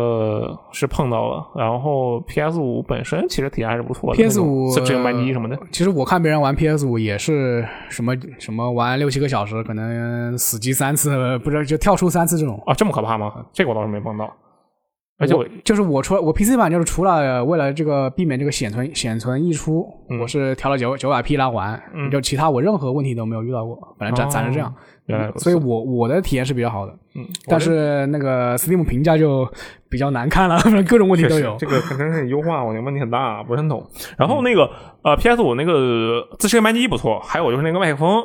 [0.72, 5.58] 是碰到了，然后 PS 五本身其实体验还是不错的 PS 五自制扳机什么的。
[5.70, 12.58] 其实我看别人玩 PS 五也是什么什么玩六七个小时，可能死机三次，不知道就跳出三次这种。
[12.64, 13.30] 啊，这么可怕吗？
[13.52, 14.34] 这个我倒是没碰到。
[15.18, 24.72] 而且我就是我除了我 PC 版就是除了为了这个避免这个显存显存溢出，嗯我是调了九九百 P 拉环，嗯就其他我任何问题都没有遇到过，反正暂哦暂时这样，
[25.06, 29.44] 原来如此所以我我的体验是比较好的，嗯，但是那个 Steam 评价就
[29.88, 30.56] 比较难看了，
[30.88, 31.56] 各种问题都有。
[31.58, 33.84] 这个 可真是优化，我觉得问题很大，不是很懂。
[34.16, 34.70] 然后那个
[35.02, 38.22] 呃，PS 五那个自适应扳机不错，还有就是那个麦克风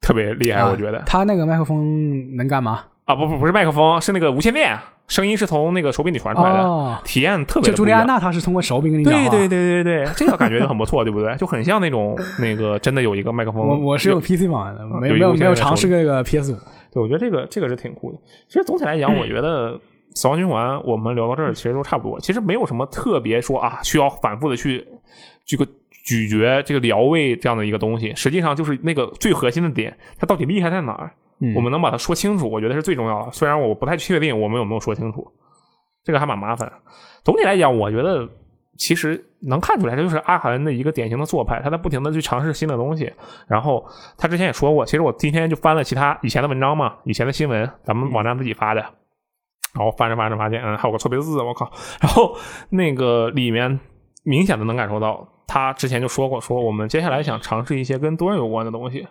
[0.00, 2.80] 特别厉害，啊我觉得它那个麦克风能干嘛？
[3.04, 4.76] 啊，不不不是麦克风，是那个无线电，
[5.06, 9.04] 声音是从那个手柄里传出来的，哦，体验特别就朱莉安娜她是通过手柄跟你。
[9.04, 11.34] 对对对对对，这个感觉就很不错，对不对？
[11.36, 13.62] 就很像那种那个真的有一个麦克风。
[13.66, 16.56] 我我是用 PC 版的，没没有没有尝试这个 PS 五。
[16.90, 18.18] 对，我觉得这个这个是挺酷的。
[18.48, 19.72] 其实总体来讲，我觉得
[20.14, 24.86] 《死亡循环》我们聊到这儿其实都差不多，其实没有什么特别说啊需要反复的去
[25.44, 25.66] 这个
[26.06, 28.14] 咀嚼这个聊味这样的一个东西。
[28.14, 31.12] 实际上就是那个最核心的点，它到底厉害在哪儿？
[31.54, 33.32] 我们能把它说清楚，我觉得是最重要的。
[33.32, 35.26] 虽然我不太确定我们有没有说清楚，
[36.02, 36.70] 这个还蛮麻烦。
[37.24, 38.28] 总体来讲，我觉得
[38.78, 43.12] 其实能看出来，这就是阿坎的一个典型的做派，他在不停的去尝试新的东西。
[43.46, 43.84] 然后
[44.16, 48.84] 他之前也说过，其实我今天就翻了其他以前的文章嘛，以前的新闻，咱们网站自己发的。
[49.74, 51.68] 然后翻着翻着发现，嗯，还有个错别字，我靠！
[52.00, 52.36] 然后
[52.70, 53.80] 那个里面
[54.22, 59.04] 明显的能感受到，他之前就说过，说我们接下来想尝试一些跟多人有关的东西，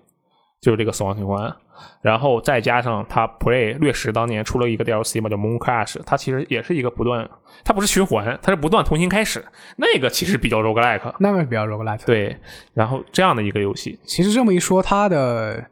[0.62, 1.54] 就是这个死亡循环。
[2.02, 7.30] 然后再加上它 Play 掠食当年出了一个 DLC 嘛，叫 Moon Crash，它其实也是一个不断，
[7.64, 9.44] 它不是循环，它是不断重新开始。
[9.78, 12.06] 那个其实比较 roguelike，那个比较 roguelike。
[12.06, 12.38] 对，
[12.74, 15.66] 然后这样的一个游戏，其实这么一说，它的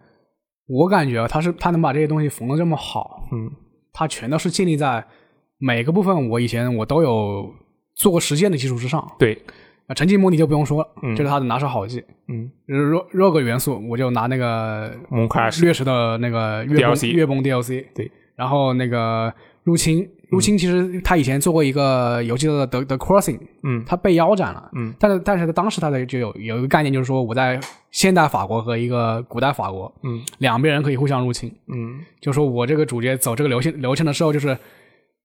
[0.67, 3.51] 我感觉啊，它是它能把这些东西缝的这么好，嗯，
[3.93, 5.05] 它全都是建立在
[5.57, 7.53] 每个部分我以前我都有
[7.95, 9.05] 做过实践的基础之上。
[9.19, 9.37] 对，
[9.91, 12.01] 啊，沉浸模拟就不用说了，嗯这是他的拿手好戏。
[12.29, 12.49] 嗯。
[12.67, 19.33] rog rog 元素，我就拿那个，Moon Crash，掠食的那个月崩 DLC 月崩 DLC，对，然后那个
[19.63, 23.83] 入侵入侵，其实他以前做过一个游戏叫做 The The Crossing，嗯。
[23.85, 27.59] 他被腰斩了，嗯，但是但是他当时他的就有有一个概念，就是说我在
[27.91, 31.99] 现代法国和一个古代法国，嗯两边人可以互相入侵，嗯。
[32.21, 34.57] 就说我这个主角走这个流程流程的时候，就是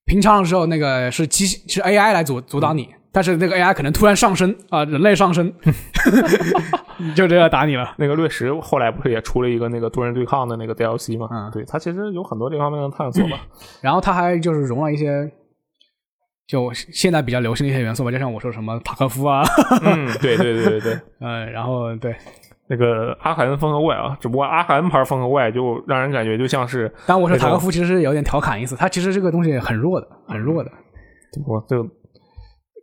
[0.07, 5.51] 平常的时候那个是机器是 AI 来阻阻挡你，但是那个 AI 可能突然上升啊、人类上升，
[7.17, 7.91] 就这样打你了。
[7.97, 11.27] 那个掠食后来不是也出了一个那个多人对抗的那个 DLC 吗？
[11.33, 13.39] 嗯对，它其实有很多这方面的探索吧。
[13.81, 15.33] 然后它还就是融了一些，
[16.47, 19.43] 就现在比较流行的一些元素吧，就像我说什么塔科夫啊，
[19.83, 22.15] 嗯，对对对对对，嗯，然后对，
[22.69, 30.71] 那个阿坎风格怪啊，只不过阿坎牌风格怪就让人感觉就像是但我说塔科夫其实是有点调侃意思，他其实这个东西很弱的，很弱的，
[31.47, 31.83] 我就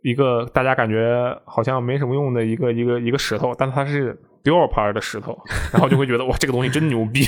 [0.04, 5.34] 一个大家感觉好像没什么用的一个一个一个石头，但它是 dual 牌的石头，
[5.72, 7.24] 然后就会觉得哇，这个东西真牛逼，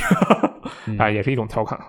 [0.98, 1.80] 啊， 也是一种调侃。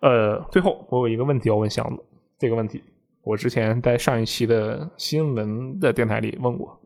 [0.00, 2.02] 呃，最后我有一个问题要问箱子，
[2.38, 2.82] 这个问题
[3.22, 6.80] 我之前在上一期的新闻的电台里问过，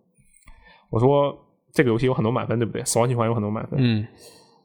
[0.90, 1.32] 我说
[1.72, 2.84] 这个游戏有很多满分，对不对？
[2.84, 4.04] 死亡循环有很多满分，嗯，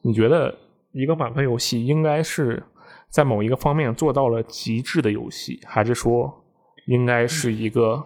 [0.02, 0.58] 你觉得
[0.92, 2.64] 一个满分游戏应该是
[3.10, 6.44] 在某一个方面做到了极致的游戏，还是说
[6.88, 8.04] 应该是一个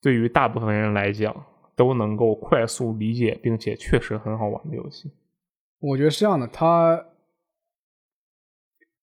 [0.00, 1.34] 对于大部分人来讲
[1.76, 5.10] 都能够快速理解并且确实很好玩的游戏？
[5.78, 7.04] 我觉得是这样的，他，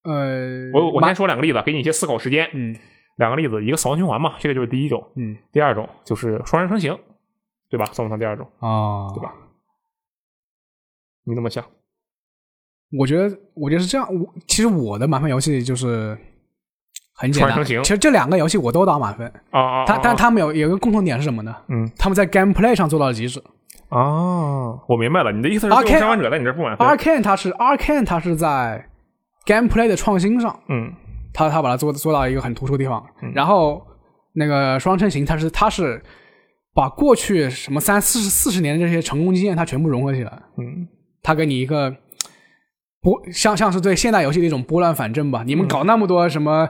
[0.04, 2.50] 呃，我我先说两个例子，给你一些思考时间。
[2.54, 2.76] 嗯
[3.18, 6.96] 两个例子，一个死亡循环嘛，这个就是第一种；嗯第二种就是双人成行，
[7.68, 7.86] 对吧？
[7.86, 8.48] 算不算第二种？
[8.60, 9.34] 啊，对吧？
[11.24, 11.66] 你怎么想？
[12.96, 14.08] 我觉得，我觉得是这样。
[14.14, 16.16] 我其实我的麻烦游戏就是
[17.20, 19.86] 很简单，其实这两个游戏我都打满分，啊啊！
[19.88, 21.56] 它啊但他们有有一个共同点是什么呢？
[21.68, 23.42] 嗯他们在 gameplay 上做到了极致。
[23.90, 28.86] 哦，我明白了，你的意思是《后生还者》在你这不满分？Arcane 它是 Arcane 它是在
[29.48, 30.94] gameplay 的创新上，嗯
[31.34, 33.04] 它它把它做做到一个很突出的地方。
[33.24, 33.82] 嗯然后
[34.34, 36.00] 那个双成型，它是它是
[36.76, 40.88] 把过去什么三四十四十年的这些成功经验，它全部融合起来，嗯
[41.24, 41.96] 它给你一个
[43.02, 45.44] 波像像是对现代游戏的一种拨乱反正吧。
[45.44, 46.70] 你们搞那么多什么。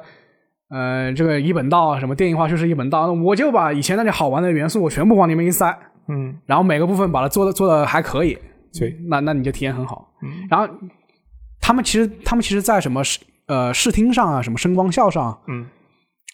[0.70, 5.68] 呃，这个一本道啊，什么电影化叙事一本道，那我就把以前那些好玩的元素，我全部往里面一塞，
[6.10, 8.38] 嗯，然后每个部分把它做的做的还可以，
[8.78, 10.12] 对，那那你就体验很好。
[10.22, 10.68] 嗯然后
[11.62, 15.66] 他们其实他们其实，在什么视呃视听上啊，什么声光效上嗯，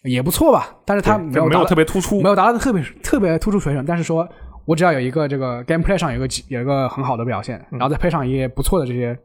[0.02, 3.84] 也不错吧，但是他没有没有特别突出，没有达到特别特别突出水准。
[3.86, 4.28] 但是说
[4.64, 9.16] 我只要有一个这个 gameplay 上有一个有一个很好的表现，嗯然后再配上一些不错的这些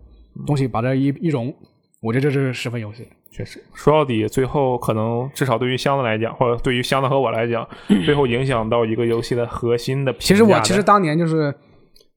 [0.46, 1.54] 东西，把这一一融，
[2.02, 3.08] 我觉得这是十分游戏。
[3.32, 7.68] 确实，说到底，最后可能至少对于箱子来讲，或者对于箱子和我来讲，
[8.04, 10.20] 最后影响到一个游戏的核心的的。
[10.20, 11.54] 其实我其实当年就是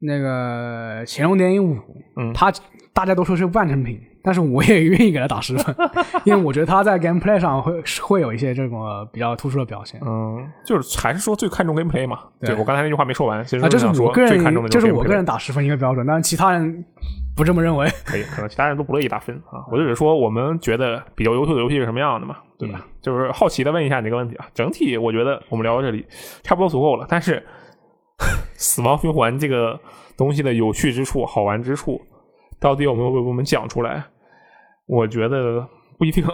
[0.00, 1.74] 那个《乾隆电影五》，
[2.16, 2.50] 嗯它
[2.94, 5.76] 大家都说是半成品，但是我也愿意给它打十分，
[6.24, 7.72] 因为我觉得它在 gameplay 上会
[8.02, 10.00] 会有一些这种呃比较突出的表现。
[10.04, 12.20] 嗯，就是还是说最看重 gameplay 嘛。
[12.40, 16.84] 对对我刚才那句话没说完，其实啊，这是我个最看重的人，这是我个人打十分一个标准，但是其他人
[17.42, 17.88] 不这么认为。
[18.06, 19.66] 可以，可能其他人都不乐意打分啊。
[19.70, 22.86] 我就只是说，我们觉得比较优秀的游戏是什么样的嘛，对吧？
[23.02, 24.46] 就是好奇的问一下你这个问题啊。
[24.54, 26.06] 整体我觉得我们聊到这里
[26.44, 27.44] 差不多足够了，但是
[28.54, 29.78] 死亡循环这个
[30.16, 32.00] 东西的有趣之处、好玩之处，
[32.60, 34.04] 到底有没有为我们讲出来？
[34.86, 35.66] 我觉得
[35.98, 36.24] 不一定。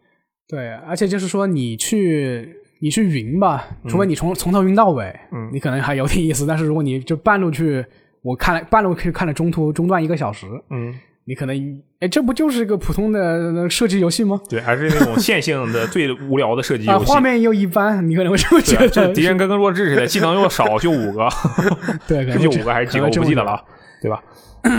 [0.48, 6.46] 对，而且就是说你去你去云吧，除非你从从头云到尾，嗯你可能还有点意思。
[6.46, 7.84] 但是如果你就半路去，
[8.22, 10.94] 我看了半路可以看了中途中断一个小时，嗯，
[11.24, 11.56] 你可能
[12.00, 14.40] 哎，这不就是一个普通的呃射击游戏吗？
[14.48, 17.10] 对，还是那种线性的最无聊的射击啊，游戏。
[17.10, 18.88] 画面又一般，你可能会这么觉得。
[18.88, 21.28] 这敌人跟个弱智似的，技能又少，就五个，
[22.06, 23.62] 对，可能 就五个还是几个我不记得了，
[24.00, 24.22] 对吧？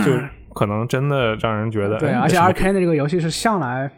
[0.04, 0.12] 就
[0.54, 3.90] 可能真的让人觉得，对，哎而且为什么 Arcane 的这个游戏是向来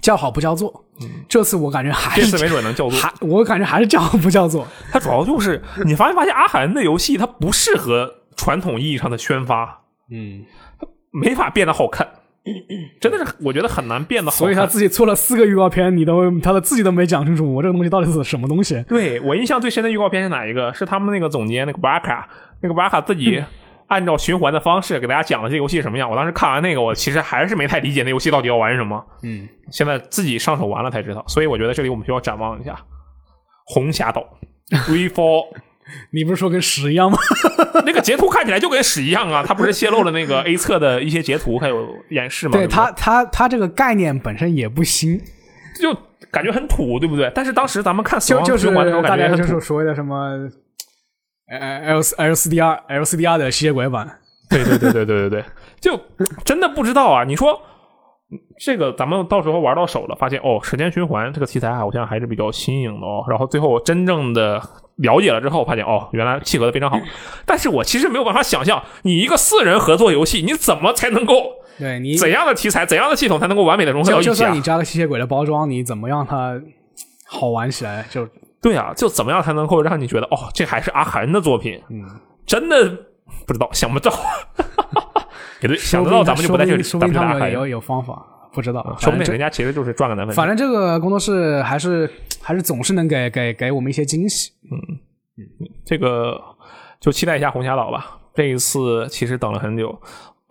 [0.00, 0.83] 叫好不叫座，
[1.28, 2.98] 这次我感觉还是这次没准能叫做。
[2.98, 4.66] 还我感觉还是叫不叫做。
[4.92, 10.44] 它主要就是你发现发现阿海恩的游戏它不适合传统意义上的宣发，嗯，
[11.10, 12.06] 没法变得好看，
[13.00, 14.38] 真的是我觉得很难变得好看。
[14.38, 18.82] 所以他自己做了四个预告片，你都他的自己都没讲清楚，我这个东西到底是什么东西？
[18.88, 20.72] 对我印象最深的预告片是哪一个？
[20.74, 22.28] 是他们那个总监那个巴卡，
[22.60, 23.42] 那个巴卡自己
[23.88, 26.10] 按照循环的方式给大家讲了这游戏什么样。
[26.10, 29.04] 我当时看完那个，我其实还是没太理解那游戏到底要玩什么。
[29.22, 32.76] 嗯，现在自己上手玩了才知道，所以我觉得这里我们需要展望一下
[33.66, 34.22] 红霞岛
[34.88, 35.46] Refall
[36.12, 37.18] 你不是说跟屎一样吗？
[37.84, 39.44] 那个截图看起来就跟屎一样啊！
[39.46, 42.52] 它不是泄露了那个 A 测的一些截图还有演示吗？
[42.52, 45.20] 对不他他他这个概念本身也不新，
[45.78, 45.94] 就
[46.30, 47.30] 感觉很土，对不对？
[47.34, 49.60] 但是当时咱们看死亡就就是循环的时候，大家就是感觉很土。
[49.60, 50.48] 所谓的什么。
[51.48, 54.18] 呃，L L C D R L C D R 的吸血鬼版，
[54.48, 55.44] 对对对对对对对，
[55.80, 56.00] 就
[56.44, 57.24] 真的不知道啊！
[57.24, 57.60] 你说
[58.58, 63.24] 这个，咱们到时候玩到手了，发现哦，时间循环这个题材好像还是比较新颖的哦。
[63.28, 64.60] 然后最后真正的
[64.96, 66.98] 了解了之后，发现哦，原来契合的非常好。
[67.44, 71.34] 但是我其实没有办法想象，你一个四人合作游戏，你怎么才能够
[71.78, 74.60] 对你怎样的题材、怎样的系统才能够完美的融合到一起啊就就算你？
[74.62, 76.58] 加个吸血鬼的包装，你怎么让它
[77.26, 78.06] 好玩起来？
[78.10, 78.26] 就
[78.64, 81.78] 对啊，就怎么样才能够让你觉得哦，这还是阿涵的作品？
[81.90, 82.02] 嗯，
[82.46, 82.88] 真的
[83.46, 84.10] 不知道，想不到。
[85.60, 88.96] 也对，想得到咱们就不在这里，说不定咱们就打海他们也有有方法，不知道。
[88.98, 90.36] 说不定人家其实就是赚个奶粉钱。
[90.36, 92.10] 反正这个工作室还是
[92.42, 94.50] 还是总是能给给给我们一些惊喜。
[94.70, 95.46] 嗯
[95.84, 96.40] 这个
[97.00, 98.18] 就期待一下红霞岛吧。
[98.34, 99.96] 这一次其实等了很久，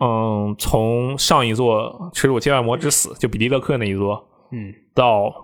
[0.00, 5.43] 嗯，从上一座《耻辱接万魔之死》就比利勒克那一座，嗯，到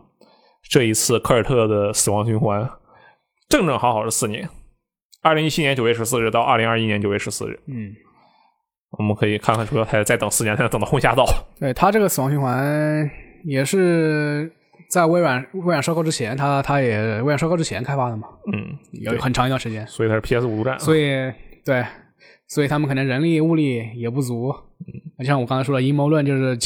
[0.68, 2.68] 这一次科尔特的死亡循环，
[3.48, 4.48] 正正好好是四年。
[5.22, 7.92] 二零一七年九月十四日到二零二一年九月十四日，嗯，
[8.98, 11.26] 我们可以看看说还再等四年才能等到红霞岛。
[11.58, 13.10] 对他这个死亡循环
[13.44, 14.50] 也是
[14.88, 20.78] 在微软微软收购之前，他他也微软收购之前开发的嘛，嗯，有很长一段时间，所以他是 PS 五独占。
[20.80, 21.30] 所以
[21.64, 21.84] 对，
[22.48, 24.54] 所以他们可能人力物力也不足。
[25.18, 26.56] 嗯，像我刚才说的阴谋论，就是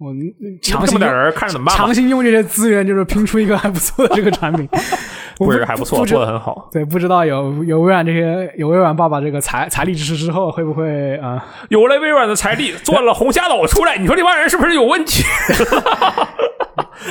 [0.00, 0.14] 我
[0.62, 1.94] 强行点人看着怎么办强？
[1.94, 4.66] 行用这些资源，就是拼出一个还不错的这个产品。
[5.38, 6.70] 我不是还不错，做的很好。
[6.72, 15.22] 对，不知道有有微软这些有微软爸爸这个财财力支持之后，会不会啊、有了微软的财力，做了红虾岛出来，你说这帮人是不是有问题？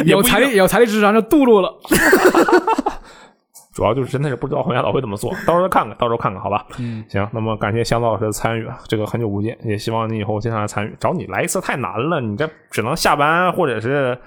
[0.05, 1.71] 有财力有财力支持，然后就堕落了。
[3.79, 6.65] 主要就是真的是不知道红霞岛会怎么做， 到时候看看，到时候看看，好吧？
[6.79, 10.93] 嗯，行，那么感谢香老师的参与，啊，这个很久不见，也希望你以后经常来参与。
[10.99, 14.17] 找你来一次太难了，你这只能下班或者是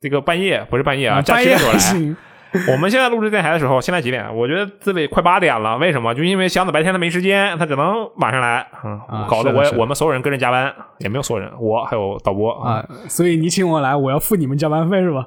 [0.00, 2.16] 这个半夜，不是半夜啊，假半夜期的时候来。
[2.72, 4.36] 我们现在录制电台的时候，现在几点？
[4.36, 5.76] 我觉得这里快八点了。
[5.78, 6.12] 为什么？
[6.14, 8.66] 就因为箱子白天他没时间，他只能晚上来。
[8.84, 15.24] 嗯，啊搞得我我们所有人跟着加班，也没有所有人，我还有导播啊，所以你请我来，我要付你们加班费是吧？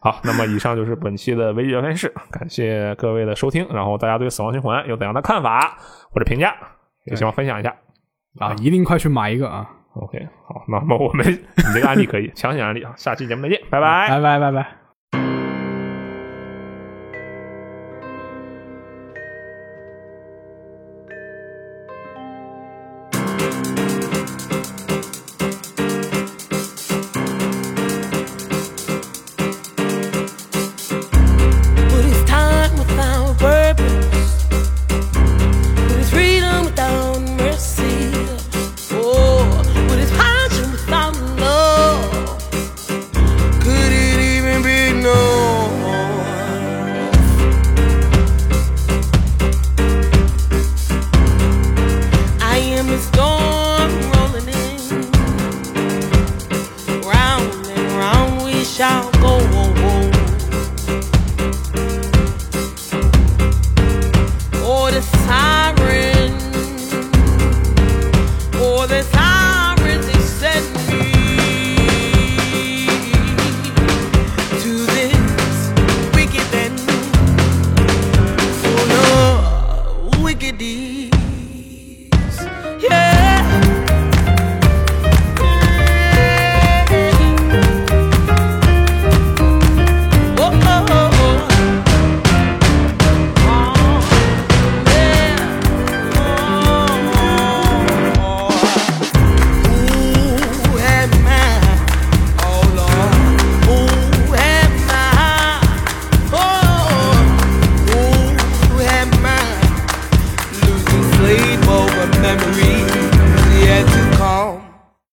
[0.00, 3.66] 好，那么以上就是本期的微聊天室，感谢各位的收听。
[3.70, 5.78] 然后大家对《死亡循环》有怎样的看法
[6.10, 6.54] 或者评价，
[7.04, 7.74] 也希望分享一下。
[8.38, 14.08] 啊，一定快去买一个啊！OK，好，那么我们 你这个案例可以强行案例啊，下期节目再见，拜拜。
[14.08, 14.85] 拜拜拜拜。